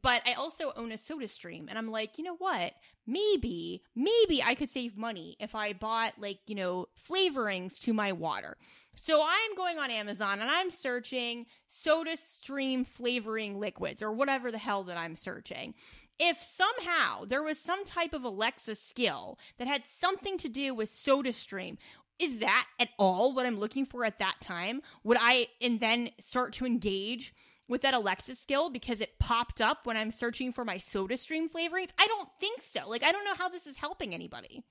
[0.03, 2.75] But I also own a Soda Stream, and I'm like, you know what?
[3.09, 8.13] Maybe, maybe I could save money if I bought like you know flavorings to my
[8.13, 8.57] water.
[8.95, 14.59] So I'm going on Amazon and I'm searching Soda Stream flavoring liquids or whatever the
[14.59, 15.75] hell that I'm searching.
[16.19, 20.91] If somehow there was some type of Alexa skill that had something to do with
[20.91, 21.77] SodaStream,
[22.19, 24.81] is that at all what I'm looking for at that time?
[25.05, 27.35] Would I and then start to engage
[27.69, 31.91] with that Alexa skill because it popped up when I'm searching for my SodaStream flavorings?
[31.99, 32.89] I don't think so.
[32.89, 34.65] Like I don't know how this is helping anybody.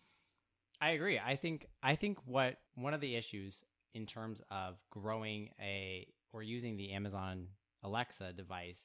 [0.81, 1.19] I agree.
[1.19, 3.55] I think I think what one of the issues
[3.93, 7.47] in terms of growing a or using the Amazon
[7.83, 8.79] Alexa device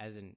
[0.00, 0.36] as an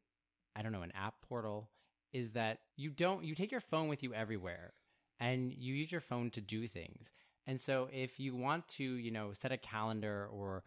[0.55, 1.69] I don't know, an app portal
[2.13, 4.73] is that you don't you take your phone with you everywhere
[5.19, 7.07] and you use your phone to do things.
[7.47, 10.63] And so if you want to, you know, set a calendar or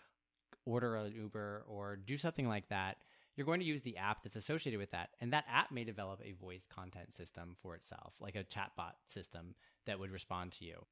[0.64, 2.96] order an Uber or do something like that,
[3.36, 5.10] you're going to use the app that's associated with that.
[5.20, 9.54] And that app may develop a voice content system for itself, like a chatbot system
[9.86, 10.84] that would respond to you.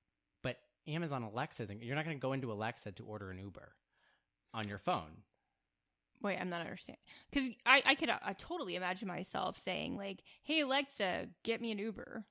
[0.42, 3.72] But Amazon Alexa, you're not going to go into Alexa to order an Uber
[4.52, 5.22] on your phone.
[6.22, 7.00] Wait, I'm not understanding.
[7.30, 11.72] Because I, I could uh, I totally imagine myself saying, like, hey, Alexa, get me
[11.72, 12.24] an Uber.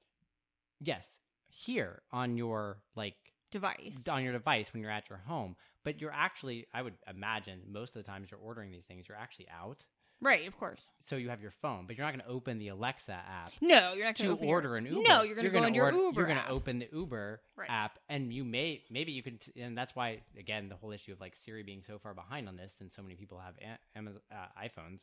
[0.79, 1.07] Yes,
[1.47, 3.15] here on your, like,
[3.51, 3.95] device.
[4.09, 5.55] On your device when you're at your home.
[5.83, 9.17] But you're actually, I would imagine, most of the times you're ordering these things, you're
[9.17, 9.85] actually out.
[10.21, 10.81] Right, of course.
[11.05, 13.51] So you have your phone, but you're not going to open the Alexa app.
[13.59, 15.01] No, you're not going to order your, an Uber.
[15.01, 16.21] No, you're going to go into your Uber.
[16.21, 17.69] You're going to open the Uber right.
[17.69, 21.19] app, and you may maybe you can, and that's why again the whole issue of
[21.19, 23.55] like Siri being so far behind on this, and so many people have
[23.95, 24.99] Amazon, uh, iPhones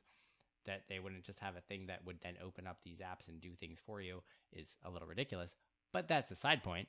[0.67, 3.41] that they wouldn't just have a thing that would then open up these apps and
[3.41, 5.51] do things for you is a little ridiculous.
[5.93, 6.89] But that's a side point.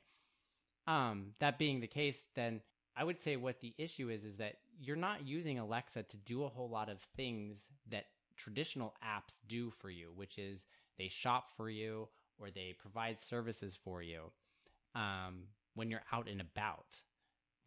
[0.85, 2.61] Um, that being the case, then
[2.95, 6.43] I would say what the issue is is that you're not using Alexa to do
[6.43, 7.57] a whole lot of things
[7.89, 8.05] that
[8.39, 10.59] traditional apps do for you, which is
[10.97, 12.07] they shop for you
[12.39, 14.31] or they provide services for you
[14.95, 15.43] um,
[15.75, 16.97] when you're out and about.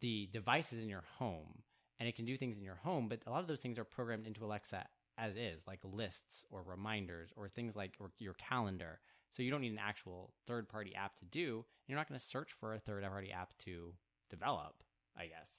[0.01, 1.61] The device is in your home
[1.99, 3.85] and it can do things in your home, but a lot of those things are
[3.85, 4.85] programmed into Alexa
[5.17, 8.99] as is, like lists or reminders or things like or your calendar.
[9.31, 11.55] So you don't need an actual third party app to do.
[11.55, 13.93] and You're not going to search for a third party app to
[14.29, 14.73] develop,
[15.15, 15.49] I guess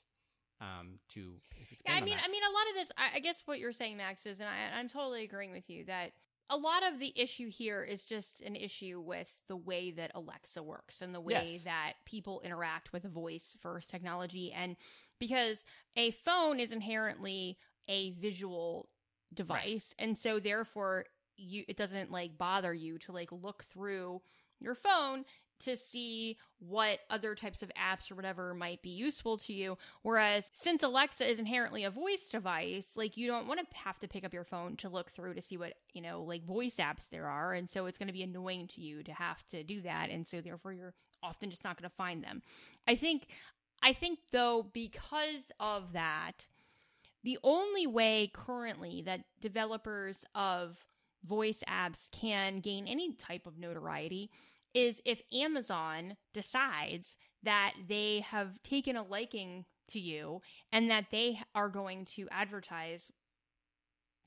[0.60, 1.34] um, to
[1.86, 3.96] yeah, I mean, I mean, a lot of this, I, I, guess what you're saying,
[3.96, 6.12] Max, is, and I, I'm totally agreeing with you that
[6.50, 10.62] a lot of the issue here is just an issue with the way that Alexa
[10.62, 11.64] works and the way yes.
[11.64, 14.52] that people interact with a voice first technology.
[14.52, 14.76] And
[15.18, 15.58] because
[15.96, 18.88] a phone is inherently a visual
[19.32, 20.06] device, right.
[20.06, 24.20] and so therefore you it doesn't like bother you to like look through
[24.60, 25.24] your phone
[25.64, 29.76] to see what other types of apps or whatever might be useful to you.
[30.02, 34.08] Whereas since Alexa is inherently a voice device, like you don't want to have to
[34.08, 37.08] pick up your phone to look through to see what, you know, like voice apps
[37.10, 37.52] there are.
[37.52, 40.10] And so it's going to be annoying to you to have to do that.
[40.10, 42.42] And so therefore you're often just not going to find them.
[42.86, 43.26] I think,
[43.82, 46.46] I think though, because of that,
[47.22, 50.76] the only way currently that developers of
[51.26, 54.30] voice apps can gain any type of notoriety
[54.74, 60.40] is if Amazon decides that they have taken a liking to you
[60.72, 63.10] and that they are going to advertise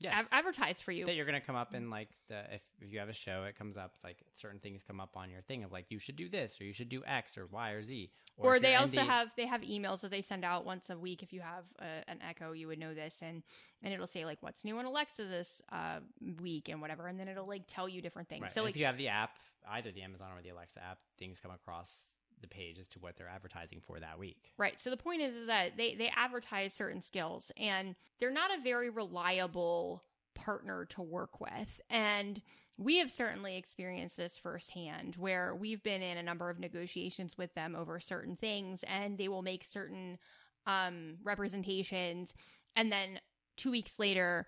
[0.00, 0.12] yes.
[0.14, 2.92] Ad- advertise for you that you're going to come up in like the if, if
[2.92, 5.64] you have a show it comes up like certain things come up on your thing
[5.64, 8.10] of like you should do this or you should do x or y or z
[8.36, 11.22] or, or they also have they have emails that they send out once a week
[11.22, 13.42] if you have a, an echo you would know this and
[13.82, 15.98] and it'll say like what's new on alexa this uh,
[16.40, 18.54] week and whatever and then it'll like tell you different things right.
[18.54, 19.30] so and like if you have the app
[19.70, 21.90] either the amazon or the alexa app things come across
[22.40, 24.52] the page as to what they're advertising for that week.
[24.56, 24.78] Right.
[24.78, 28.62] So the point is, is that they, they advertise certain skills and they're not a
[28.62, 30.02] very reliable
[30.34, 31.80] partner to work with.
[31.90, 32.40] And
[32.78, 37.52] we have certainly experienced this firsthand where we've been in a number of negotiations with
[37.54, 40.18] them over certain things and they will make certain
[40.66, 42.32] um, representations.
[42.76, 43.18] And then
[43.56, 44.46] two weeks later,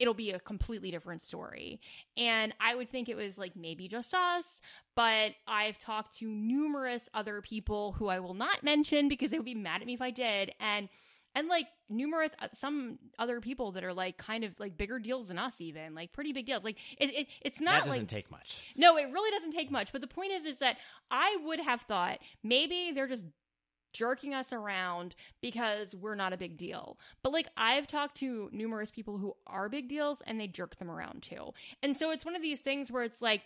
[0.00, 1.80] it'll be a completely different story.
[2.16, 4.60] And I would think it was like maybe just us,
[4.96, 9.44] but I've talked to numerous other people who I will not mention because they would
[9.44, 10.52] be mad at me if I did.
[10.58, 10.88] And
[11.34, 15.28] and like numerous uh, some other people that are like kind of like bigger deals
[15.28, 18.08] than us even like pretty big deals like it, it it's not that doesn't like
[18.08, 20.76] take much no it really doesn't take much but the point is is that
[21.10, 23.24] i would have thought maybe they're just
[23.92, 26.98] jerking us around because we're not a big deal.
[27.22, 30.90] But like I've talked to numerous people who are big deals and they jerk them
[30.90, 31.52] around too.
[31.82, 33.42] And so it's one of these things where it's like,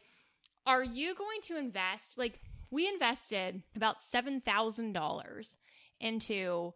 [0.66, 2.18] are you going to invest?
[2.18, 5.56] Like we invested about $7,000
[6.00, 6.74] into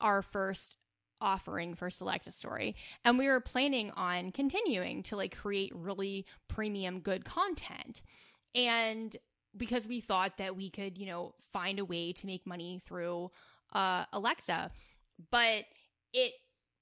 [0.00, 0.76] our first
[1.20, 2.76] offering for Select a Story.
[3.04, 8.02] And we were planning on continuing to like create really premium good content.
[8.54, 9.16] And
[9.56, 13.30] because we thought that we could, you know, find a way to make money through
[13.72, 14.70] uh, Alexa.
[15.30, 15.64] But
[16.12, 16.32] it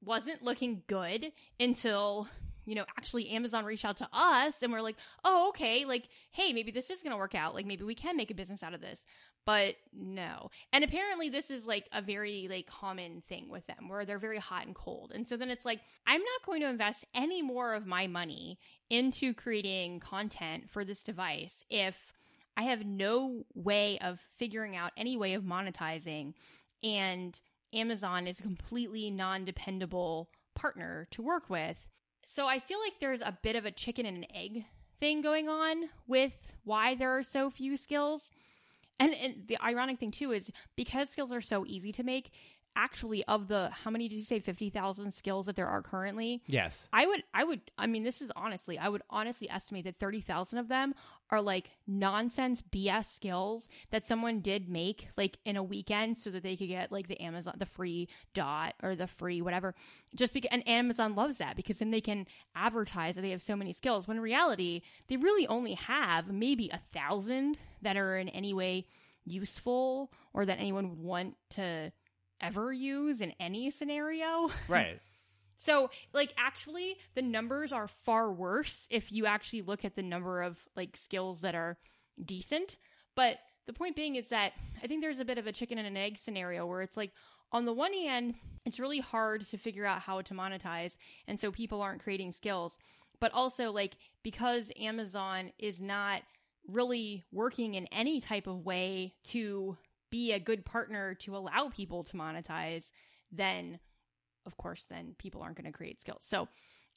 [0.04, 2.28] wasn't looking good until
[2.68, 6.52] you know, actually Amazon reached out to us and we're like, oh, okay, like, hey,
[6.52, 7.54] maybe this is going to work out.
[7.54, 9.02] Like, maybe we can make a business out of this
[9.46, 10.50] but no.
[10.72, 14.38] And apparently this is like a very like common thing with them where they're very
[14.38, 15.12] hot and cold.
[15.14, 18.58] And so then it's like I'm not going to invest any more of my money
[18.90, 21.94] into creating content for this device if
[22.56, 26.34] I have no way of figuring out any way of monetizing
[26.82, 27.38] and
[27.72, 31.76] Amazon is a completely non-dependable partner to work with
[32.26, 34.64] so I feel like there's a bit of a chicken and an egg
[35.00, 36.32] thing going on with
[36.64, 38.30] why there are so few skills.
[38.98, 42.32] And, and the ironic thing too is because skills are so easy to make,
[42.76, 46.42] actually of the how many did you say 50,000 skills that there are currently?
[46.46, 46.88] Yes.
[46.92, 50.58] I would I would I mean this is honestly I would honestly estimate that 30,000
[50.58, 50.94] of them
[51.30, 56.42] are like nonsense BS skills that someone did make like in a weekend so that
[56.42, 59.74] they could get like the Amazon the free dot or the free whatever
[60.14, 63.56] just because and Amazon loves that because then they can advertise that they have so
[63.56, 68.28] many skills when in reality they really only have maybe a thousand that are in
[68.28, 68.86] any way
[69.24, 71.90] useful or that anyone would want to
[72.40, 74.50] ever use in any scenario.
[74.68, 75.00] Right.
[75.58, 80.42] So, like, actually, the numbers are far worse if you actually look at the number
[80.42, 81.78] of like skills that are
[82.22, 82.76] decent.
[83.14, 85.86] But the point being is that I think there's a bit of a chicken and
[85.86, 87.12] an egg scenario where it's like,
[87.52, 90.92] on the one hand, it's really hard to figure out how to monetize,
[91.26, 92.76] and so people aren't creating skills.
[93.20, 96.22] But also, like, because Amazon is not
[96.68, 99.78] really working in any type of way to
[100.10, 102.84] be a good partner to allow people to monetize,
[103.32, 103.78] then
[104.46, 106.22] of course, then people aren't going to create skills.
[106.26, 106.48] So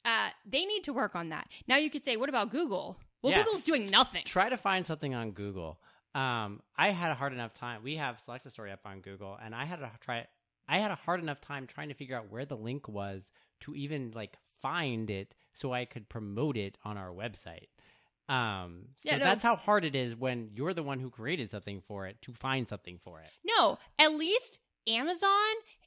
[0.04, 1.48] uh, they need to work on that.
[1.66, 2.96] Now you could say, what about Google?
[3.22, 3.42] Well, Yeah.
[3.42, 4.22] Google's doing nothing.
[4.24, 5.80] Try to find something on Google.
[6.14, 7.82] Um, I had a hard enough time.
[7.82, 10.26] We have Select a Story up on Google, and I had to try.
[10.68, 13.22] I had a hard enough time trying to figure out where the link was
[13.60, 17.68] to even like find it so I could promote it on our website.
[18.30, 19.24] Um, so Yeah, no.
[19.24, 22.32] that's how hard it is when you're the one who created something for it to
[22.32, 23.30] find something for it.
[23.44, 25.30] No, at least Amazon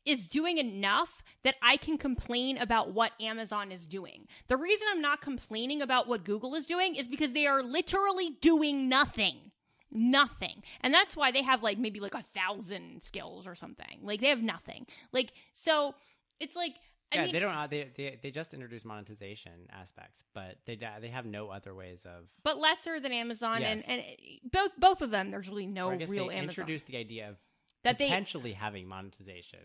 [0.05, 4.27] is doing enough that I can complain about what Amazon is doing.
[4.49, 8.31] The reason I'm not complaining about what Google is doing is because they are literally
[8.41, 9.51] doing nothing.
[9.89, 10.63] Nothing.
[10.81, 13.99] And that's why they have like maybe like a thousand skills or something.
[14.01, 14.85] Like they have nothing.
[15.13, 15.95] Like, so
[16.39, 16.73] it's like,
[17.13, 17.69] I yeah, mean, they don't.
[17.69, 22.25] They, they they just introduced monetization aspects, but they they have no other ways of.
[22.43, 23.89] but lesser than Amazon and, Yes.
[24.43, 26.49] and both both of them, there's really no real they Amazon.
[26.49, 27.35] introduced the idea of
[27.83, 29.59] that they potentially having monetization.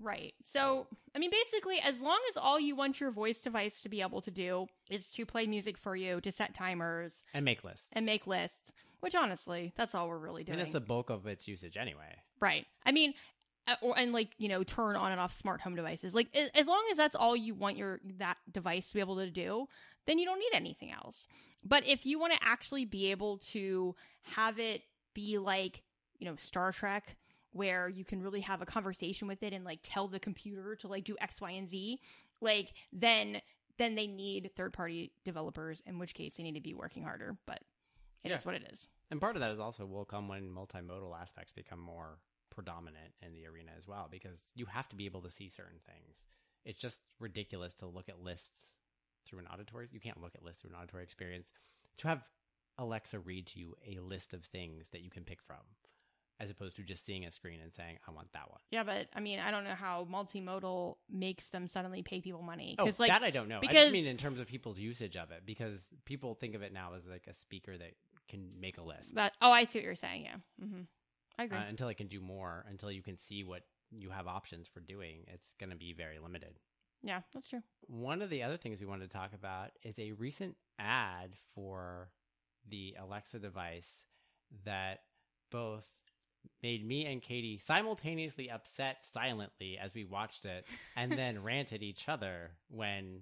[0.00, 0.34] Right.
[0.44, 4.00] So, I mean, basically, as long as all you want your voice device to be
[4.00, 7.86] able to do is to play music for you, to set timers, and make lists.
[7.92, 10.58] and make lists, which honestly, that's all we're really doing.
[10.58, 12.16] and it's the bulk of its usage anyway.
[12.40, 12.66] right.
[12.84, 13.14] I mean,
[13.80, 16.14] or, and like, you know, turn on and off smart home devices.
[16.14, 19.30] Like, as long as that's all you want your that device to be able to
[19.30, 19.66] do,
[20.06, 21.26] then you don't need anything else.
[21.64, 24.82] But if you want to actually be able to have it
[25.14, 25.82] be like,
[26.18, 27.16] you know, Star Trek,
[27.52, 30.88] where you can really have a conversation with it and like tell the computer to
[30.88, 32.00] like do X, Y, and Z,
[32.40, 33.40] like then
[33.78, 37.36] then they need third party developers, in which case they need to be working harder.
[37.46, 37.60] But
[38.24, 38.38] it is Yeah.
[38.44, 38.88] what it is.
[39.10, 42.18] And part of that is also will come when multimodal aspects become more
[42.52, 45.80] predominant in the arena as well, because you have to be able to see certain
[45.86, 46.16] things.
[46.64, 48.70] It's just ridiculous to look at lists
[49.26, 49.88] through an auditory.
[49.90, 51.48] You can't look at lists through an auditory experience.
[51.98, 52.22] To have
[52.78, 55.58] Alexa read to you a list of things that you can pick from,
[56.40, 59.08] as opposed to just seeing a screen and saying, "I want that one." Yeah, but
[59.14, 63.10] I mean, I don't know how multimodal makes them suddenly pay people money Oh, like
[63.10, 63.58] that I don't know.
[63.58, 66.62] I because- just mean in terms of people's usage of it, because people think of
[66.62, 67.92] it now as like a speaker that
[68.28, 69.14] can make a list.
[69.16, 69.34] that.
[69.42, 70.24] Oh, I see what you're saying.
[70.24, 70.82] Yeah, hmm
[71.38, 71.58] I agree.
[71.58, 74.80] uh, until it can do more, until you can see what you have options for
[74.80, 76.54] doing, it's going to be very limited.
[77.02, 77.62] yeah, that's true.
[77.88, 82.10] One of the other things we wanted to talk about is a recent ad for
[82.68, 83.90] the Alexa device
[84.64, 85.00] that
[85.50, 85.84] both
[86.62, 90.64] made me and Katie simultaneously upset silently as we watched it
[90.96, 93.20] and then rant at each other when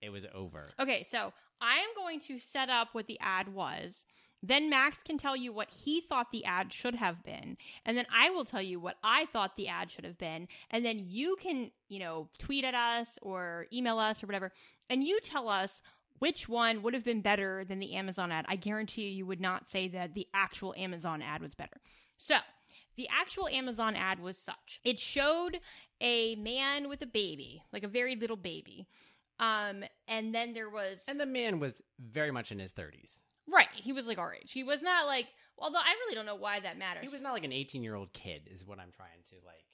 [0.00, 0.66] it was over.
[0.78, 4.06] Okay, so I am going to set up what the ad was.
[4.42, 7.56] Then Max can tell you what he thought the ad should have been.
[7.84, 10.48] And then I will tell you what I thought the ad should have been.
[10.70, 14.52] And then you can, you know, tweet at us or email us or whatever.
[14.88, 15.82] And you tell us
[16.20, 18.46] which one would have been better than the Amazon ad.
[18.48, 21.80] I guarantee you, you would not say that the actual Amazon ad was better.
[22.16, 22.36] So,
[22.96, 25.60] the actual Amazon ad was such it showed
[26.00, 28.86] a man with a baby, like a very little baby.
[29.38, 33.22] Um, and then there was And the man was very much in his 30s.
[33.52, 33.68] Right.
[33.74, 34.52] He was like our age.
[34.52, 35.26] He was not like.
[35.62, 37.02] Although I really don't know why that matters.
[37.02, 39.64] He was not like an 18 year old kid, is what I'm trying to like.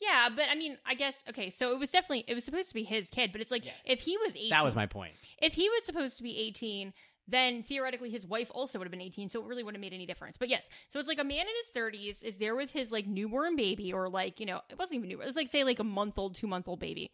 [0.00, 1.50] yeah, but I mean, I guess okay.
[1.50, 3.74] So it was definitely it was supposed to be his kid, but it's like Yes.
[3.84, 5.12] if he was eighteen, That was my point.
[5.42, 6.92] if he was supposed to be 18
[7.30, 9.94] then theoretically his wife also would have been 18 so it really wouldn't have made
[9.94, 12.70] any difference but yes so it's like a man in his 30s is there with
[12.70, 15.50] his like newborn baby or like you know it wasn't even new it was like
[15.50, 17.10] say like a month old two month old baby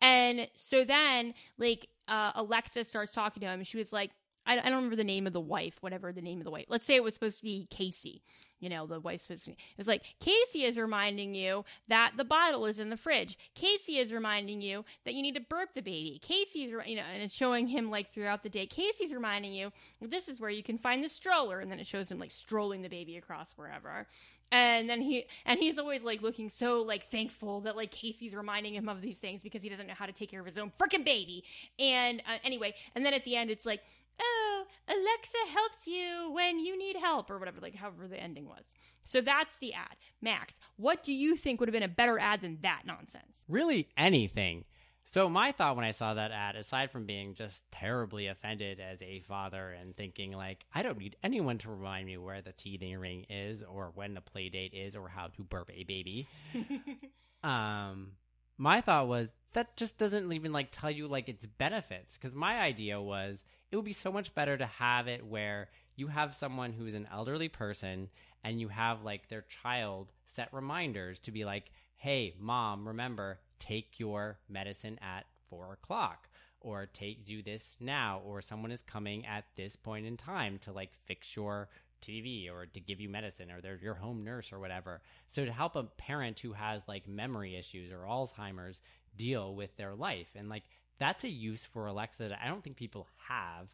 [0.00, 4.10] and so then like uh, alexa starts talking to him she was like
[4.46, 6.86] I, don't remember the name of the wife whatever the name of the wife let's
[6.86, 8.22] say it was supposed to be casey
[8.62, 9.54] you know, the wife's supposed to.
[9.76, 13.36] It's like Casey is reminding you that the bottle is in the fridge.
[13.56, 16.20] Casey is reminding you that you need to burp the baby.
[16.22, 18.66] Casey's, you know, and it's showing him like throughout the day.
[18.66, 22.08] Casey's reminding you this is where you can find the stroller, and then it shows
[22.08, 24.06] him like strolling the baby across wherever.
[24.52, 28.74] And then he and he's always like looking so like thankful that like Casey's reminding
[28.74, 30.70] him of these things because he doesn't know how to take care of his own
[30.80, 31.42] freaking baby.
[31.80, 33.80] And uh, anyway, and then at the end it's like
[34.20, 38.64] oh, Alexa helps you when you need help, or whatever, like however the ending was.
[39.04, 39.96] So that's the ad.
[40.20, 43.40] Max, what do you think would have been a better ad than that nonsense?
[43.48, 44.64] Really, anything.
[45.12, 49.02] So my thought when I saw that ad, aside from being just terribly offended as
[49.02, 52.96] a father and thinking like, I don't need anyone to remind me where the teething
[52.96, 56.28] ring is or when the play date is or how to burp a baby.
[57.44, 58.12] um,
[58.56, 62.58] my thought was that just doesn't even like tell you like its benefits because my
[62.60, 63.38] idea was
[63.72, 67.08] it would be so much better to have it where you have someone who's an
[67.10, 68.08] elderly person
[68.44, 73.98] and you have like their child set reminders to be like, hey, mom, remember, take
[73.98, 76.28] your medicine at four o'clock
[76.60, 80.70] or take do this now or someone is coming at this point in time to
[80.70, 81.68] like fix your
[82.02, 85.00] TV or to give you medicine or they're your home nurse or whatever.
[85.30, 88.80] So to help a parent who has like memory issues or Alzheimer's
[89.16, 90.64] deal with their life and like
[91.02, 93.66] that's a use for Alexa that I don't think people have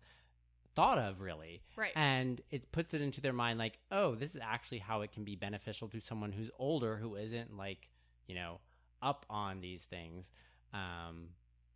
[0.75, 1.61] thought of really.
[1.77, 1.93] Right.
[1.95, 5.25] And it puts it into their mind like, oh, this is actually how it can
[5.25, 7.91] be beneficial to someone who's older who isn't like,
[8.27, 8.61] you know,
[9.03, 10.25] up on these things
[10.73, 11.29] um,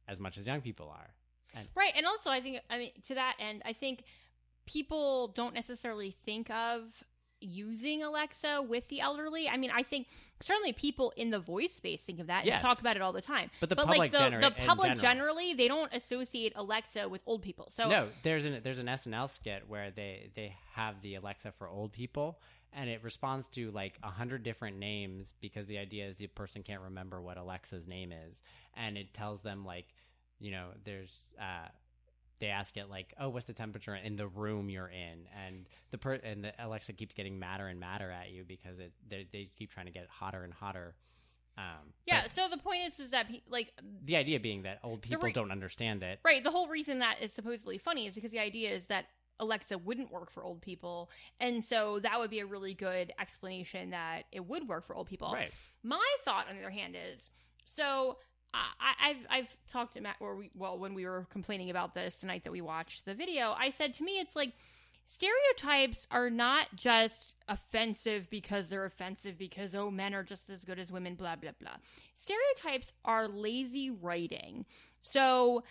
[0.09, 1.11] as much as young people are.
[1.55, 1.93] And- right.
[1.95, 4.05] And also, I think, I mean, to that end, I think
[4.65, 6.85] people don't necessarily think of
[7.43, 9.49] using Alexa with the elderly.
[9.49, 10.07] I mean, I think
[10.41, 12.45] certainly people in the voice space think of that.
[12.45, 12.55] Yes.
[12.55, 13.51] And talk about it all the time.
[13.61, 15.03] But the but public, like the, gener- the public general.
[15.03, 17.69] generally, they don't associate Alexa with old people.
[17.71, 21.69] So no, there's an there's an SNL skit where they they have the Alexa for
[21.69, 22.39] old people,
[22.73, 26.63] and it responds to like a hundred different names because the idea is the person
[26.63, 28.41] can't remember what Alexa's name is,
[28.75, 29.87] and it tells them like,
[30.41, 31.69] you know, there's uh,
[32.43, 35.99] they ask it like, "Oh, what's the temperature in the room you're in?" And the
[35.99, 39.49] per and the Alexa keeps getting madder and madder at you because it they, they
[39.57, 40.97] keep trying to get hotter and hotter.
[41.57, 42.27] Um, yeah.
[42.33, 43.73] So the point is, is that like
[44.05, 46.19] the idea being that old people re- don't understand it.
[46.25, 49.07] right, the whole reason that is supposedly funny is because the idea is that
[49.39, 53.91] Alexa wouldn't work for old people, and so that would be a really good explanation
[53.91, 55.31] that it would work for old people.
[55.33, 55.53] Right.
[55.85, 57.31] My thought, on the other hand, is
[57.65, 58.19] so
[58.55, 62.19] I, I've I've talked to Matt, or we, well, when we were complaining about this
[62.19, 64.53] tonight that we watched the video, I said to me, it's like
[65.07, 70.79] stereotypes are not just offensive because they're offensive because oh men are just as good
[70.79, 71.77] as women, blah blah blah.
[72.19, 74.67] Stereotypes are lazy writing,
[75.03, 75.63] so.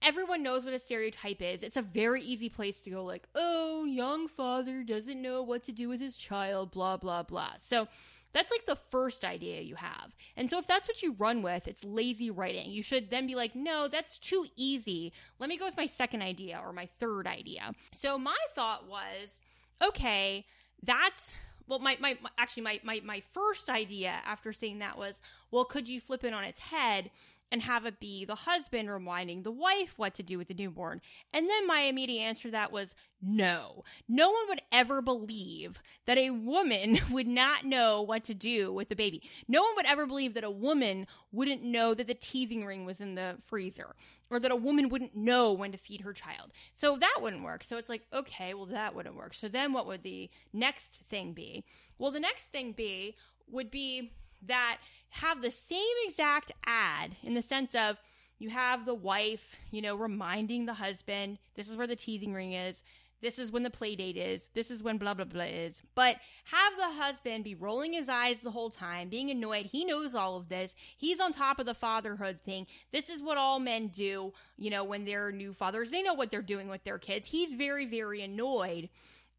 [0.00, 1.64] Everyone knows what a stereotype is.
[1.64, 5.72] It's a very easy place to go, like, oh, young father doesn't know what to
[5.72, 7.54] do with his child, blah, blah, blah.
[7.58, 7.88] So,
[8.32, 10.12] that's like the first idea you have.
[10.36, 12.70] And so if that's what you run with, it's lazy writing.
[12.70, 15.12] You should then be like, no, that's too easy.
[15.38, 17.72] Let me go with my second idea or my third idea.
[17.96, 19.40] So my thought was,
[19.82, 20.44] okay,
[20.82, 21.34] that's
[21.66, 25.14] well my, my, actually my, my my first idea after seeing that was,
[25.50, 27.10] well, could you flip it on its head
[27.50, 31.00] and have it be the husband reminding the wife what to do with the newborn.
[31.32, 33.84] And then my immediate answer to that was no.
[34.08, 38.88] No one would ever believe that a woman would not know what to do with
[38.88, 39.22] the baby.
[39.46, 43.00] No one would ever believe that a woman wouldn't know that the teething ring was
[43.00, 43.94] in the freezer
[44.30, 46.52] or that a woman wouldn't know when to feed her child.
[46.74, 47.64] So that wouldn't work.
[47.64, 49.34] So it's like, okay, well, that wouldn't work.
[49.34, 51.64] So then what would the next thing be?
[51.98, 53.16] Well, the next thing be
[53.50, 54.12] would be
[54.46, 54.78] that
[55.10, 57.96] have the same exact ad in the sense of
[58.38, 62.52] you have the wife, you know, reminding the husband, this is where the teething ring
[62.52, 62.82] is.
[63.20, 64.48] This is when the play date is.
[64.54, 65.82] This is when blah, blah, blah is.
[65.96, 69.66] But have the husband be rolling his eyes the whole time, being annoyed.
[69.66, 70.72] He knows all of this.
[70.96, 72.68] He's on top of the fatherhood thing.
[72.92, 75.90] This is what all men do, you know, when they're new fathers.
[75.90, 77.26] They know what they're doing with their kids.
[77.26, 78.88] He's very, very annoyed.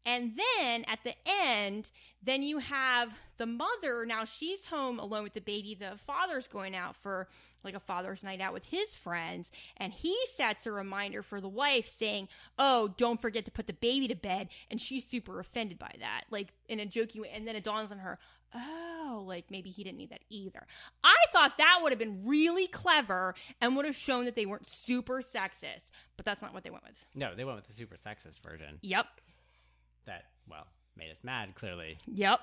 [0.06, 1.90] And then at the end,
[2.22, 4.04] then you have the mother.
[4.06, 5.76] Now she's home alone with the baby.
[5.78, 7.28] The father's going out for
[7.62, 9.50] like a father's night out with his friends.
[9.76, 12.28] And he sets a reminder for the wife saying,
[12.58, 14.48] Oh, don't forget to put the baby to bed.
[14.70, 17.30] And she's super offended by that, like in a joking way.
[17.34, 18.18] And then it dawns on her,
[18.54, 20.66] Oh, like maybe he didn't need that either.
[21.04, 24.66] I thought that would have been really clever and would have shown that they weren't
[24.66, 25.84] super sexist,
[26.16, 26.96] but that's not what they went with.
[27.14, 28.78] No, they went with the super sexist version.
[28.82, 29.06] Yep.
[30.06, 31.98] That well made us mad clearly.
[32.06, 32.40] Yep.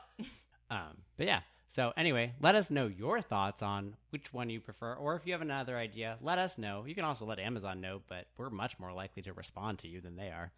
[0.70, 1.42] Um, but yeah.
[1.76, 5.34] So anyway, let us know your thoughts on which one you prefer, or if you
[5.34, 6.86] have another idea, let us know.
[6.86, 10.02] You can also let Amazon know, but we're much more likely to respond to you
[10.02, 10.52] than they are.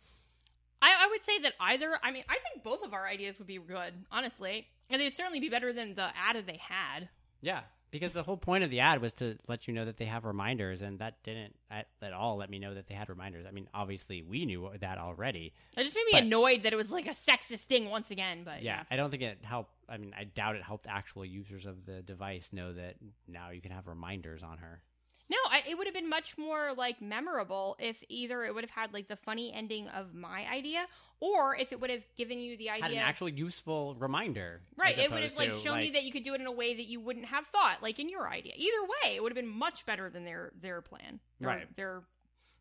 [0.82, 2.00] I, I would say that either.
[2.02, 5.42] I mean, I think both of our ideas would be good, honestly, and they'd certainly
[5.42, 7.10] be better than the ad that they had.
[7.42, 7.62] Yeah,
[7.92, 10.26] because the whole point of the ad was to let you know that they have
[10.26, 13.46] reminders, and that didn't at, at all let me know that they had reminders.
[13.48, 15.54] I mean, obviously we knew that already.
[15.78, 18.44] It just made me But- annoyed that it was like a sexist thing once again.
[18.44, 19.72] But Yeah, I don't think it helped.
[19.88, 22.96] I mean, I doubt it helped actual users of the device know that
[23.28, 24.82] now you can have reminders on her.
[25.30, 28.72] No, I, it would have been much more like memorable if either it would have
[28.72, 30.86] had like the funny ending of my idea,
[31.20, 34.98] or if it would have given you the idea Had an actual useful reminder, right,
[34.98, 36.76] it would have like to, shown you that you could do it in a way
[36.76, 38.54] that you wouldn't have thought, like in your idea.
[38.56, 41.76] Either way, it would have been much better than their their plan, or Right.
[41.76, 42.02] Their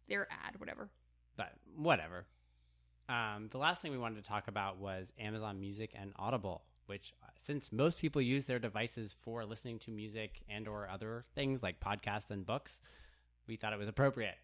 [0.09, 0.91] their ad, whatever.
[1.37, 2.27] but whatever.
[3.09, 7.13] Um, the last thing we wanted to talk about was Amazon Music and Audible, which
[7.23, 11.63] uh, since most people use their devices for listening to music and or other things
[11.63, 12.81] like podcasts and books,
[13.47, 14.37] we thought it was appropriate.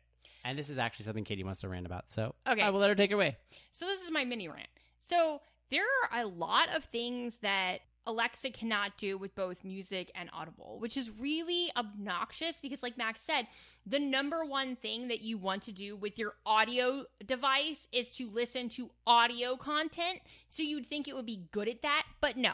[0.44, 2.60] And this is actually something Katie wants to rant about, so Okay.
[2.62, 3.36] I will let her take it away.
[3.72, 4.68] So this is my mini rant.
[5.08, 5.40] So
[5.70, 10.76] there are a lot of things that Alexa cannot do with both music and Audible,
[10.78, 13.46] which is really obnoxious because like Max said,
[13.86, 18.28] the number one thing that you want to do with your audio device is to
[18.30, 20.20] listen to audio content.
[20.50, 22.52] So you'd think it would be good at that, but no.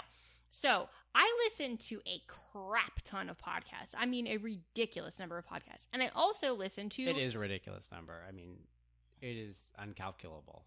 [0.53, 3.94] So I listen to a crap ton of podcasts.
[3.96, 5.86] I mean, a ridiculous number of podcasts.
[5.92, 8.22] And I also listen to It is a ridiculous number.
[8.28, 8.57] I mean,
[9.20, 10.62] it is uncalculable.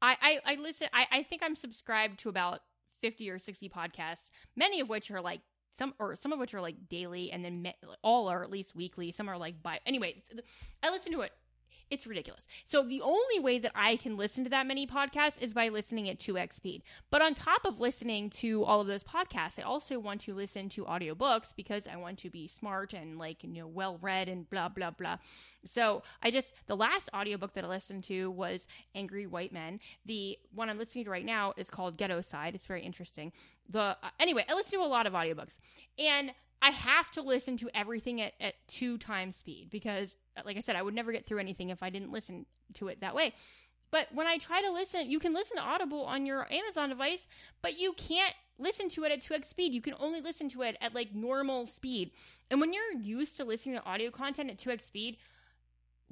[0.00, 0.88] I, I, I listen.
[0.92, 2.62] I, I think I'm subscribed to about
[3.02, 5.40] fifty or sixty podcasts, many of which are like
[5.78, 7.72] some or some of which are like daily, and then
[8.02, 9.12] all are at least weekly.
[9.12, 10.22] Some are like by anyway.
[10.82, 11.32] I listen to it.
[11.92, 12.46] It's ridiculous.
[12.64, 16.08] So the only way that I can listen to that many podcasts is by listening
[16.08, 16.82] at 2x speed.
[17.10, 20.70] But on top of listening to all of those podcasts, I also want to listen
[20.70, 24.48] to audiobooks because I want to be smart and like, you know, well read and
[24.48, 25.18] blah blah blah.
[25.66, 29.78] So I just the last audiobook that I listened to was Angry White Men.
[30.06, 32.54] The one I'm listening to right now is called Ghettoside.
[32.54, 33.32] It's very interesting.
[33.68, 35.58] The uh, anyway, I listen to a lot of audiobooks.
[35.98, 36.32] And
[36.62, 40.76] I have to listen to everything at, at two times speed because, like I said,
[40.76, 43.34] I would never get through anything if I didn't listen to it that way.
[43.90, 47.26] But when I try to listen, you can listen to Audible on your Amazon device,
[47.60, 49.72] but you can't listen to it at 2x speed.
[49.72, 52.12] You can only listen to it at like normal speed.
[52.50, 55.16] And when you're used to listening to audio content at 2x speed,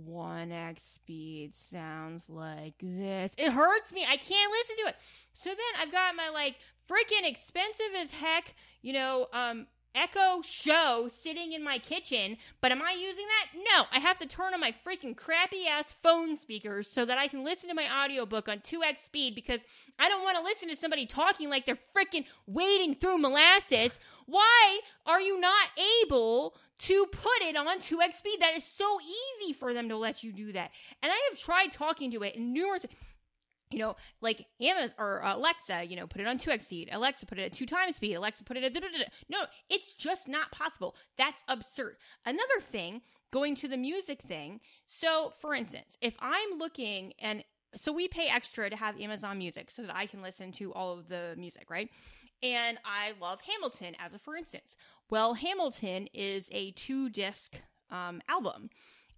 [0.05, 3.33] 1x speed sounds like this.
[3.39, 4.05] It hurts me.
[4.09, 4.97] I can't listen to it.
[5.33, 6.57] So then I've got my like
[6.89, 12.81] freaking expensive as heck, you know, um Echo Show sitting in my kitchen, but am
[12.83, 13.63] I using that?
[13.75, 17.27] No, I have to turn on my freaking crappy ass phone speakers so that I
[17.27, 19.63] can listen to my audiobook on 2x speed because
[19.99, 23.99] I don't want to listen to somebody talking like they're freaking wading through molasses.
[24.27, 25.69] Why are you not
[26.03, 28.39] able to put it on 2x speed?
[28.41, 30.71] That is so easy for them to let you do that.
[31.03, 32.87] And I have tried talking to it in numerous
[33.71, 36.89] you know, like Amazon or Alexa, you know, put it on 2x speed.
[36.93, 38.15] Alexa, put it at two times speed.
[38.15, 38.75] Alexa, put it at.
[38.75, 39.05] da-da-da-da.
[39.29, 40.97] No, it's just not possible.
[41.17, 41.97] That's absurd.
[42.27, 44.61] Another thing, going to the music thing.
[44.89, 47.45] So, for instance, if I'm looking and
[47.77, 50.99] so we pay extra to have Amazon Music so that I can listen to all
[50.99, 51.89] of the music, right?
[52.43, 54.77] And I love Hamilton as a for instance.
[55.09, 57.61] Well, Hamilton is a two disc
[57.91, 58.71] um, album.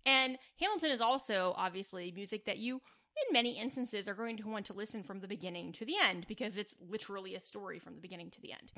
[0.04, 2.80] And Hamilton is also obviously music that you
[3.16, 6.26] in many instances are going to want to listen from the beginning to the end
[6.28, 8.72] because it's literally a story from the beginning to the end.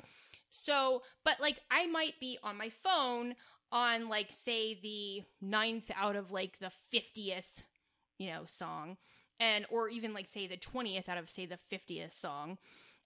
[0.51, 3.35] So, but like I might be on my phone
[3.71, 7.43] on like say the ninth out of like the 50th,
[8.17, 8.97] you know, song
[9.39, 12.57] and or even like say the 20th out of say the 50th song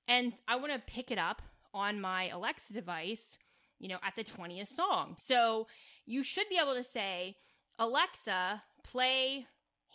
[0.07, 1.41] and I want to pick it up
[1.73, 3.37] on my Alexa device,
[3.79, 5.15] you know, at the 20th song.
[5.19, 5.67] So,
[6.07, 7.35] you should be able to say,
[7.77, 9.45] "Alexa, play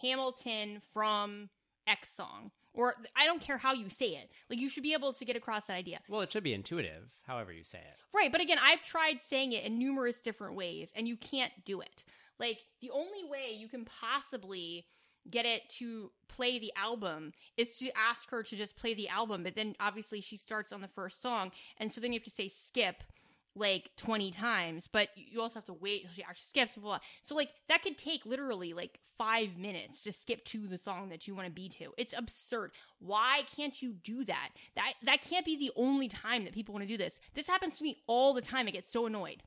[0.00, 1.48] Hamilton from
[1.86, 2.50] X song.
[2.72, 4.30] Or I don't care how you say it.
[4.50, 6.00] Like you should be able to get across that idea.
[6.08, 8.00] Well, it should be intuitive, however you say it.
[8.12, 11.80] Right, but again, I've tried saying it in numerous different ways and you can't do
[11.80, 12.04] it.
[12.40, 14.86] Like the only way you can possibly
[15.30, 19.42] get it to play the album is to ask her to just play the album,
[19.44, 22.30] but then obviously she starts on the first song and so then you have to
[22.30, 23.04] say skip
[23.56, 26.74] like 20 times, but you also have to wait until she actually skips.
[26.74, 26.98] Blah, blah.
[27.22, 31.26] So, like, that could take literally like five minutes to skip to the song that
[31.26, 31.92] you want to be to.
[31.96, 32.72] It's absurd.
[32.98, 34.50] Why can't you do that?
[34.76, 37.20] That that can't be the only time that people want to do this.
[37.34, 38.66] This happens to me all the time.
[38.66, 39.42] I get so annoyed.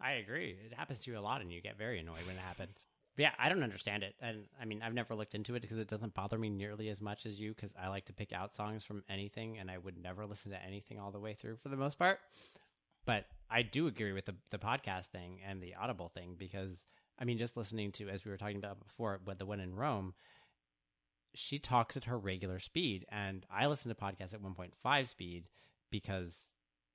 [0.00, 0.56] I agree.
[0.64, 2.86] It happens to you a lot, and you get very annoyed when it happens.
[3.16, 5.78] But yeah, I don't understand it, and I mean, I've never looked into it because
[5.78, 7.54] it doesn't bother me nearly as much as you.
[7.54, 10.64] Because I like to pick out songs from anything, and I would never listen to
[10.64, 12.18] anything all the way through for the most part.
[13.06, 16.84] But I do agree with the the podcast thing and the Audible thing because
[17.18, 19.74] I mean, just listening to as we were talking about before, with the one in
[19.74, 20.14] Rome,
[21.34, 23.04] she talks at her regular speed.
[23.10, 25.48] And I listen to podcasts at 1.5 speed
[25.90, 26.48] because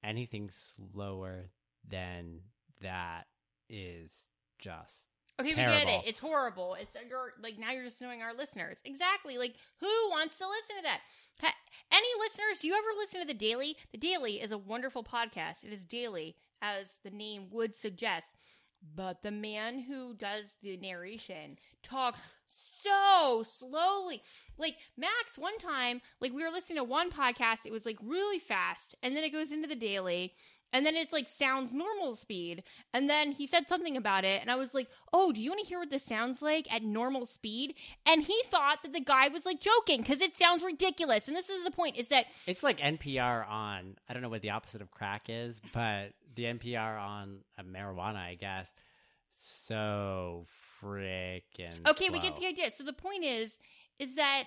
[0.03, 1.51] anything slower
[1.87, 2.39] than
[2.81, 3.25] that
[3.69, 4.11] is
[4.57, 6.01] just Okay, we get it.
[6.05, 6.75] It's horrible.
[6.79, 9.37] It's uh, you're like now you're just knowing our listeners exactly.
[9.37, 10.99] Like who wants to listen to that?
[11.41, 11.53] Ha-
[11.91, 12.61] any listeners?
[12.61, 13.75] Do you ever listen to the Daily?
[13.91, 15.63] The Daily is a wonderful podcast.
[15.63, 18.37] It is daily, as the name would suggest.
[18.95, 22.21] But the man who does the narration talks
[22.81, 24.21] so slowly.
[24.57, 28.39] Like Max, one time, like we were listening to one podcast, it was like really
[28.39, 30.33] fast, and then it goes into the Daily.
[30.75, 32.63] And then it's like sounds normal speed.
[32.93, 34.41] And then he said something about it.
[34.41, 36.83] And I was like, oh, do you want to hear what this sounds like at
[36.83, 37.75] normal speed?
[38.05, 41.29] And he thought that the guy was like joking because it sounds ridiculous.
[41.29, 44.41] And this is the point is that It's like NPR on I don't know what
[44.41, 48.67] the opposite of crack is, but the NPR on uh, marijuana, I guess.
[49.37, 50.45] So
[50.83, 52.69] freaking Okay, we get the idea.
[52.69, 53.57] So the point is,
[53.97, 54.43] is that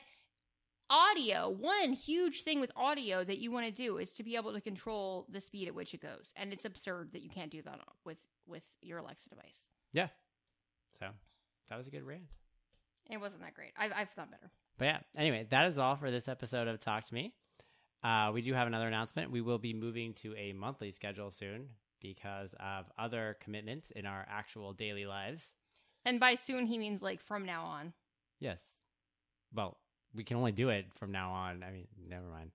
[0.91, 4.53] audio, one huge thing with audio that you want to do is to be able
[4.53, 6.33] to control the speed at which it goes.
[6.37, 9.61] And it's absurd that you can't do that with with your Alexa device.
[9.93, 10.09] Yeah.
[10.99, 11.07] So
[11.69, 12.23] that was a good rant.
[13.11, 13.73] It wasn't that great.
[13.77, 14.51] I've, I've thought better.
[14.79, 17.35] But yeah, anyway, that is all for this episode of Talk to Me.
[18.03, 19.31] Uh, we do have another announcement.
[19.31, 21.69] We will be moving to a monthly schedule soon
[22.01, 25.51] because of other commitments in our actual daily lives.
[26.05, 27.93] And by soon, he means like from now on.
[28.41, 28.61] Yes.
[29.53, 29.79] Well,
[30.15, 31.63] we can only do it from now on.
[31.63, 32.51] I mean, never mind.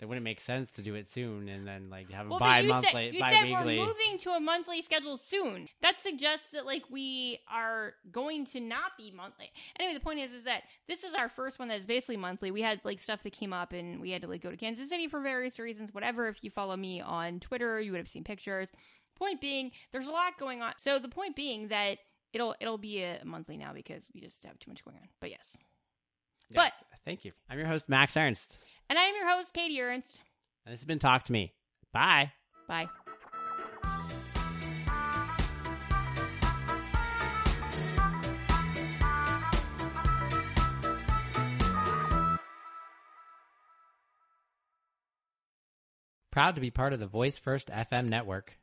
[0.00, 2.44] It wouldn't make sense to do it soon and then like have a Well, but
[2.44, 5.68] bi-monthly, you said we're moving to a monthly schedule soon.
[5.82, 9.50] That suggests that like we are going to not be monthly.
[9.76, 12.52] Anyway, the point is, is that this is our first one that is basically monthly.
[12.52, 14.88] We had like stuff that came up, and we had to like go to Kansas
[14.88, 15.92] City for various reasons.
[15.92, 16.28] Whatever.
[16.28, 18.68] If you follow me on Twitter, you would have seen pictures.
[19.16, 20.74] Point being, there's a lot going on.
[20.78, 21.98] So the point being that
[22.32, 25.08] it'll it'll be a monthly now because we just have too much going on.
[25.20, 25.56] But yes,
[26.50, 26.72] Yes, but-
[27.04, 27.32] thank you.
[27.48, 30.20] I'm your host Max Ernst, and I'm your host, Katie Ernst.
[30.64, 31.52] and this has been Talk to Me.
[31.92, 32.32] Bye.
[32.66, 32.88] Bye.
[46.30, 48.58] Proud to be part of the Voice First FM network.